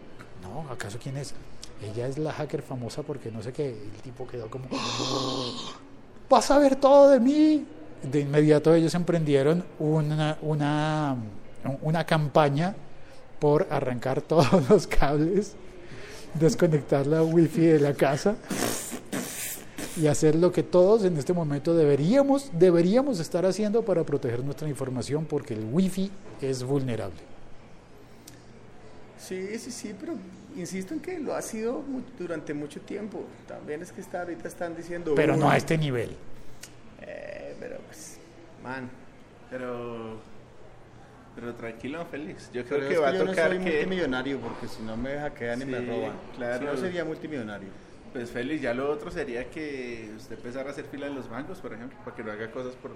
No, 0.43 0.71
¿acaso 0.71 0.99
quién 1.03 1.17
es? 1.17 1.35
Ella 1.83 2.07
es 2.07 2.19
la 2.19 2.33
hacker 2.33 2.63
famosa 2.63 3.03
porque 3.03 3.31
no 3.31 3.43
sé 3.43 3.53
qué. 3.53 3.69
El 3.69 4.03
tipo 4.03 4.27
quedó 4.27 4.49
como, 4.51 4.67
vas 6.31 6.51
a 6.51 6.59
ver 6.59 6.77
todo 6.77 7.11
de 7.11 7.21
mí. 7.21 7.67
De 8.03 8.21
inmediato 8.21 8.75
ellos 8.75 8.95
emprendieron 8.95 9.65
una, 9.79 10.39
una, 10.41 11.17
una 11.83 12.05
campaña 12.05 12.75
por 13.39 13.67
arrancar 13.71 14.23
todos 14.23 14.69
los 14.69 14.87
cables, 14.87 15.55
desconectar 16.35 17.07
la 17.07 17.23
wifi 17.23 17.63
de 17.63 17.81
la 17.81 17.95
casa 17.95 18.37
y 19.97 20.07
hacer 20.07 20.37
lo 20.37 20.53
que 20.53 20.63
todos 20.63 21.05
en 21.05 21.17
este 21.17 21.33
momento 21.33 21.75
deberíamos, 21.75 22.51
deberíamos 22.53 23.19
estar 23.19 23.45
haciendo 23.45 23.83
para 23.83 24.05
proteger 24.05 24.45
nuestra 24.45 24.69
información 24.69 25.25
porque 25.25 25.55
el 25.55 25.65
wifi 25.73 26.11
es 26.41 26.63
vulnerable. 26.63 27.38
Sí, 29.19 29.59
sí, 29.59 29.71
sí, 29.71 29.95
pero 29.99 30.15
insisto 30.57 30.95
en 30.95 31.01
que 31.01 31.19
lo 31.19 31.35
ha 31.35 31.43
sido 31.43 31.81
mu- 31.83 32.03
durante 32.19 32.55
mucho 32.55 32.81
tiempo. 32.81 33.25
También 33.47 33.83
es 33.83 33.93
que 33.93 34.01
está, 34.01 34.21
ahorita 34.23 34.47
están 34.49 34.77
diciendo. 34.77 35.15
Pero 35.15 35.37
no 35.37 35.47
"Uy, 35.49 35.53
a 35.55 35.57
este 35.57 35.77
nivel. 35.77 36.11
Eh, 37.03 37.57
pero 37.61 37.79
pues, 37.87 38.19
man. 38.63 38.89
Pero. 39.51 40.21
Pero 41.35 41.55
tranquilo, 41.55 42.05
Félix. 42.11 42.51
Yo 42.53 42.65
creo 42.65 42.81
que 42.81 42.89
que 42.89 42.99
va 42.99 43.09
a 43.09 43.13
yo 43.15 43.25
no 43.25 43.31
tocar 43.31 43.51
soy 43.51 43.59
que. 43.59 43.71
multimillonario 43.71 44.39
porque 44.41 44.67
si 44.69 44.83
no 44.83 44.97
me 44.97 45.19
hackean 45.19 45.63
y 45.63 45.65
me 45.67 45.79
Sí, 45.81 45.87
roban. 45.87 46.13
claro. 46.37 46.59
Si 46.59 46.65
no 46.65 46.77
sería 46.77 47.05
multimillonario. 47.05 47.69
Pues 48.19 48.33
Félix, 48.33 48.63
ya 48.63 48.75
lo 48.75 48.91
otro 48.91 49.13
sería 49.13 49.49
que 49.49 50.11
usted 50.17 50.35
empezara 50.35 50.71
a 50.71 50.73
hacer 50.73 50.87
fila 50.87 51.07
en 51.07 51.15
los 51.15 51.31
bancos, 51.31 51.59
por 51.59 51.73
ejemplo, 51.73 51.97
para 52.05 52.17
que 52.17 52.25
no 52.25 52.33
haga 52.33 52.51
cosas 52.51 52.75
por 52.75 52.91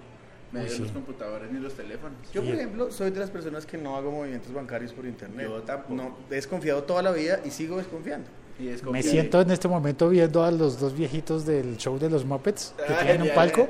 medio 0.51 0.67
sí. 0.67 0.73
de 0.73 0.79
los 0.81 0.91
computadores 0.91 1.49
ni 1.49 1.61
los 1.61 1.75
teléfonos. 1.75 2.17
Yo, 2.33 2.43
por 2.43 2.53
ejemplo, 2.53 2.91
soy 2.91 3.09
de 3.11 3.21
las 3.21 3.29
personas 3.29 3.65
que 3.65 3.77
no 3.77 3.95
hago 3.95 4.11
movimientos 4.11 4.51
bancarios 4.51 4.91
por 4.91 5.05
internet. 5.05 5.47
Yo 5.47 5.61
tampoco. 5.61 5.93
No, 5.93 6.17
he 6.29 6.35
desconfiado 6.35 6.83
toda 6.83 7.01
la 7.01 7.13
vida 7.13 7.39
y 7.45 7.51
sigo 7.51 7.77
desconfiando. 7.77 8.27
Y 8.59 8.65
Me 8.91 9.01
siento 9.01 9.39
en 9.39 9.51
este 9.51 9.69
momento 9.69 10.09
viendo 10.09 10.43
a 10.43 10.51
los 10.51 10.77
dos 10.77 10.93
viejitos 10.93 11.45
del 11.45 11.77
show 11.77 11.97
de 11.97 12.09
los 12.09 12.25
Muppets 12.25 12.75
que 12.85 12.93
Ay, 12.93 13.05
tienen 13.05 13.21
un 13.21 13.29
ay, 13.29 13.33
palco. 13.33 13.69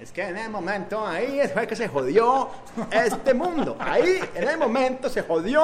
Es 0.00 0.10
que 0.10 0.22
en 0.22 0.36
el 0.36 0.50
momento 0.50 1.06
ahí 1.06 1.40
fue 1.54 1.64
que 1.68 1.76
se 1.76 1.86
jodió 1.86 2.48
este 2.90 3.34
mundo. 3.34 3.76
Ahí, 3.78 4.18
en 4.34 4.48
el 4.48 4.58
momento 4.58 5.08
se 5.08 5.22
jodió 5.22 5.62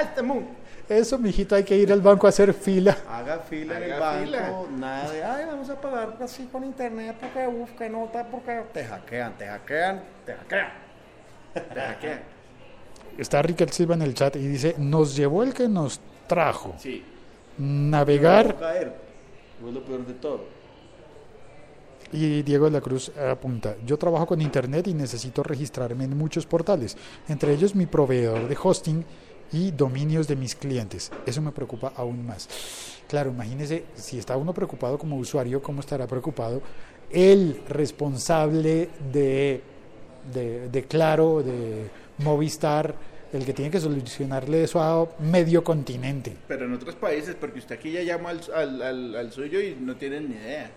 este 0.00 0.22
mundo. 0.22 0.59
Eso, 0.90 1.18
mijito, 1.18 1.54
hay 1.54 1.62
que 1.62 1.76
ir 1.76 1.92
al 1.92 2.00
banco 2.00 2.26
a 2.26 2.30
hacer 2.30 2.52
fila. 2.52 2.96
Haga 3.08 3.38
fila 3.38 3.76
en 3.76 3.82
el 3.84 3.92
Haga 3.92 4.10
banco, 4.10 4.24
fila. 4.24 4.64
nada 4.76 5.10
de, 5.12 5.22
ay, 5.22 5.44
vamos 5.46 5.70
a 5.70 5.80
pagar 5.80 6.16
así 6.20 6.48
con 6.50 6.64
internet 6.64 7.14
porque 7.20 7.46
uf, 7.46 7.70
que 7.78 7.88
nota, 7.88 8.26
porque 8.26 8.62
te 8.72 8.84
hackean, 8.84 9.38
te 9.38 9.46
hackean, 9.46 10.02
te 10.26 10.34
hackean. 10.34 10.68
Te 11.54 11.80
hackean. 11.80 12.20
Está 13.16 13.40
Riquel 13.40 13.70
Silva 13.70 13.94
en 13.94 14.02
el 14.02 14.14
chat 14.14 14.34
y 14.34 14.48
dice, 14.48 14.74
nos 14.78 15.14
llevó 15.14 15.44
el 15.44 15.54
que 15.54 15.68
nos 15.68 16.00
trajo. 16.26 16.74
Sí. 16.78 17.04
Navegar 17.58 18.58
caer. 18.58 18.92
Es 19.64 19.72
lo 19.72 19.84
peor 19.84 20.04
de 20.04 20.14
todo. 20.14 20.44
Y 22.12 22.42
Diego 22.42 22.64
de 22.64 22.72
la 22.72 22.80
Cruz 22.80 23.12
apunta, 23.16 23.76
yo 23.86 23.96
trabajo 23.96 24.26
con 24.26 24.40
Internet 24.40 24.88
y 24.88 24.94
necesito 24.94 25.44
registrarme 25.44 26.02
en 26.04 26.18
muchos 26.18 26.44
portales, 26.46 26.96
entre 27.28 27.52
ellos 27.52 27.76
mi 27.76 27.86
proveedor 27.86 28.48
de 28.48 28.58
hosting 28.60 29.04
y 29.52 29.70
dominios 29.72 30.28
de 30.28 30.36
mis 30.36 30.54
clientes. 30.54 31.10
Eso 31.26 31.40
me 31.42 31.52
preocupa 31.52 31.92
aún 31.96 32.24
más. 32.26 32.48
Claro, 33.08 33.30
imagínese, 33.30 33.84
si 33.96 34.18
está 34.18 34.36
uno 34.36 34.54
preocupado 34.54 34.96
como 34.98 35.16
usuario, 35.16 35.60
¿cómo 35.62 35.80
estará 35.80 36.06
preocupado 36.06 36.62
el 37.10 37.60
responsable 37.68 38.88
de, 39.12 39.60
de, 40.32 40.68
de 40.68 40.84
Claro, 40.84 41.42
de 41.42 41.90
Movistar, 42.18 42.94
el 43.32 43.44
que 43.44 43.52
tiene 43.52 43.70
que 43.70 43.80
solucionarle 43.80 44.64
eso 44.64 44.80
a 44.80 45.08
medio 45.20 45.64
continente. 45.64 46.36
Pero 46.46 46.66
en 46.66 46.72
otros 46.74 46.94
países, 46.94 47.34
porque 47.34 47.58
usted 47.60 47.76
aquí 47.76 47.90
ya 47.92 48.02
llama 48.02 48.30
al, 48.30 48.40
al, 48.54 48.82
al, 48.82 49.16
al 49.16 49.32
suyo 49.32 49.60
y 49.60 49.76
no 49.80 49.96
tienen 49.96 50.28
ni 50.30 50.36
idea. 50.36 50.70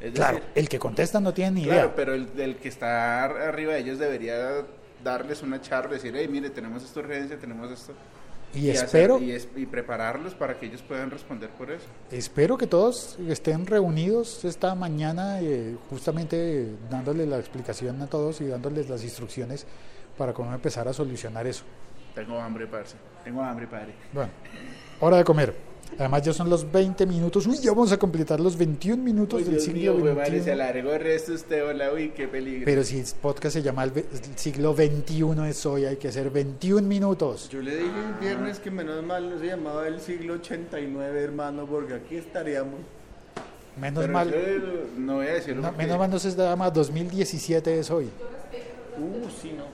Es 0.00 0.12
Claro, 0.12 0.36
decir, 0.36 0.50
el 0.54 0.68
que 0.68 0.78
contesta 0.78 1.20
no 1.20 1.32
tiene 1.32 1.52
ni 1.52 1.64
claro, 1.64 1.78
idea. 1.80 1.94
pero 1.96 2.14
el, 2.14 2.28
el 2.38 2.56
que 2.56 2.68
está 2.68 3.24
arriba 3.24 3.72
de 3.74 3.80
ellos 3.80 3.98
debería 3.98 4.64
darles 5.02 5.42
una 5.42 5.60
charla, 5.60 5.92
decir, 5.92 6.14
hey, 6.16 6.28
mire, 6.28 6.50
tenemos 6.50 6.82
esta 6.82 7.00
urgencia, 7.00 7.38
tenemos 7.38 7.70
esto. 7.70 7.92
Y 8.54 8.70
hacer- 8.70 8.84
espero, 8.86 9.18
y, 9.20 9.32
es- 9.32 9.48
y 9.56 9.66
prepararlos 9.66 10.34
para 10.34 10.58
que 10.58 10.66
ellos 10.66 10.80
puedan 10.82 11.10
responder 11.10 11.50
por 11.50 11.70
eso. 11.70 11.84
espero 12.10 12.56
que 12.56 12.66
todos 12.66 13.18
estén 13.28 13.66
reunidos 13.66 14.44
esta 14.44 14.74
mañana, 14.74 15.40
eh, 15.42 15.76
justamente 15.90 16.70
dándole 16.90 17.26
la 17.26 17.38
explicación 17.38 18.00
a 18.02 18.06
todos 18.06 18.40
y 18.40 18.46
dándoles 18.46 18.88
las 18.88 19.02
instrucciones 19.04 19.66
para 20.16 20.32
cómo 20.32 20.54
empezar 20.54 20.88
a 20.88 20.92
solucionar 20.92 21.46
eso. 21.46 21.64
Tengo 22.14 22.40
hambre, 22.40 22.66
parce. 22.66 22.96
Tengo 23.24 23.42
hambre, 23.42 23.66
padre. 23.66 23.92
Bueno, 24.12 24.30
hora 25.00 25.18
de 25.18 25.24
comer. 25.24 25.54
Además 25.98 26.22
ya 26.22 26.32
son 26.32 26.50
los 26.50 26.70
20 26.70 27.06
minutos. 27.06 27.46
Uy, 27.46 27.58
ya 27.58 27.70
vamos 27.70 27.90
a 27.92 27.98
completar 27.98 28.38
los 28.40 28.56
21 28.56 29.02
minutos 29.02 29.38
Uy, 29.38 29.44
del 29.44 29.54
Dios 29.54 29.64
siglo 29.64 29.94
mío, 29.94 29.98
güey, 29.98 30.14
madre, 30.14 30.32
se 30.32 30.40
XXI. 30.40 30.50
alargó 30.50 30.92
el 30.92 31.00
resto 31.00 31.32
usted, 31.32 31.66
hola, 31.66 31.92
uy, 31.92 32.10
qué 32.10 32.28
peligro. 32.28 32.64
Pero 32.64 32.84
si 32.84 32.98
el 32.98 33.06
podcast 33.20 33.54
se 33.54 33.62
llama 33.62 33.84
el 33.84 33.92
siglo 34.36 34.74
XXI 34.74 35.48
es 35.48 35.64
hoy, 35.66 35.84
hay 35.84 35.96
que 35.96 36.08
hacer 36.08 36.30
21 36.30 36.86
minutos. 36.86 37.48
Yo 37.48 37.62
le 37.62 37.76
dije 37.76 37.90
el 38.08 38.14
viernes 38.20 38.58
que 38.58 38.70
menos 38.70 39.02
mal 39.04 39.30
no 39.30 39.38
se 39.38 39.46
llamaba 39.46 39.88
el 39.88 40.00
siglo 40.00 40.34
89, 40.34 41.20
hermano, 41.22 41.66
porque 41.66 41.94
aquí 41.94 42.16
estaríamos. 42.16 42.80
Menos 43.80 44.02
Pero 44.02 44.12
mal, 44.12 44.30
yo 44.30 44.38
no 44.98 45.16
voy 45.16 45.26
a 45.26 45.34
decirlo 45.34 45.62
no, 45.62 45.72
menos 45.72 45.98
mal 45.98 46.10
no 46.10 46.18
se 46.18 46.30
llama 46.30 46.70
2017 46.70 47.78
es 47.78 47.90
hoy. 47.90 48.06
Uh, 48.06 49.28
sí, 49.42 49.52
no. 49.56 49.64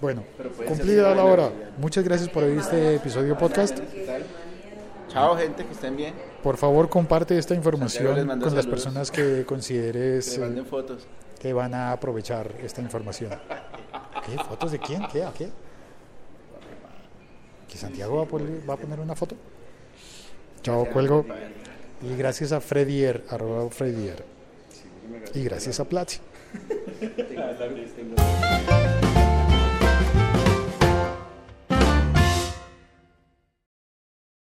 Bueno, 0.00 0.22
cumplida 0.66 1.14
la 1.14 1.24
hora. 1.24 1.50
Muchas 1.78 2.04
gracias 2.04 2.28
por 2.28 2.44
este 2.44 2.96
episodio 2.96 3.36
podcast. 3.36 3.78
Chao, 5.08 5.36
gente, 5.36 5.64
que 5.64 5.72
estén 5.72 5.96
bien. 5.96 6.14
Por 6.42 6.56
favor, 6.56 6.88
comparte 6.88 7.36
esta 7.36 7.54
información 7.54 8.40
con 8.40 8.54
las 8.54 8.66
personas 8.66 9.10
que 9.10 9.44
consideres 9.44 10.28
Que 10.28 10.36
eh, 10.36 10.38
le 10.38 10.46
manden 10.46 10.66
fotos. 10.66 11.06
que 11.40 11.52
van 11.52 11.74
a 11.74 11.92
aprovechar 11.92 12.52
esta 12.62 12.80
información. 12.80 13.32
¿Qué? 14.26 14.36
¿Fotos 14.44 14.70
de 14.70 14.78
quién? 14.78 15.02
¿Qué? 15.10 15.24
¿A 15.24 15.32
qué? 15.32 15.48
¿Que 17.68 17.76
Santiago 17.76 18.18
va 18.18 18.22
a, 18.24 18.26
poner, 18.26 18.68
va 18.68 18.74
a 18.74 18.76
poner 18.76 19.00
una 19.00 19.16
foto? 19.16 19.34
Chao, 20.62 20.86
cuelgo. 20.92 21.24
Y 22.02 22.16
gracias 22.16 22.52
a 22.52 22.60
Fredier, 22.60 23.24
arroba 23.30 23.68
Fredier. 23.70 24.24
Y 25.34 25.42
gracias 25.42 25.80
a 25.80 25.84
Platzi. 25.84 26.20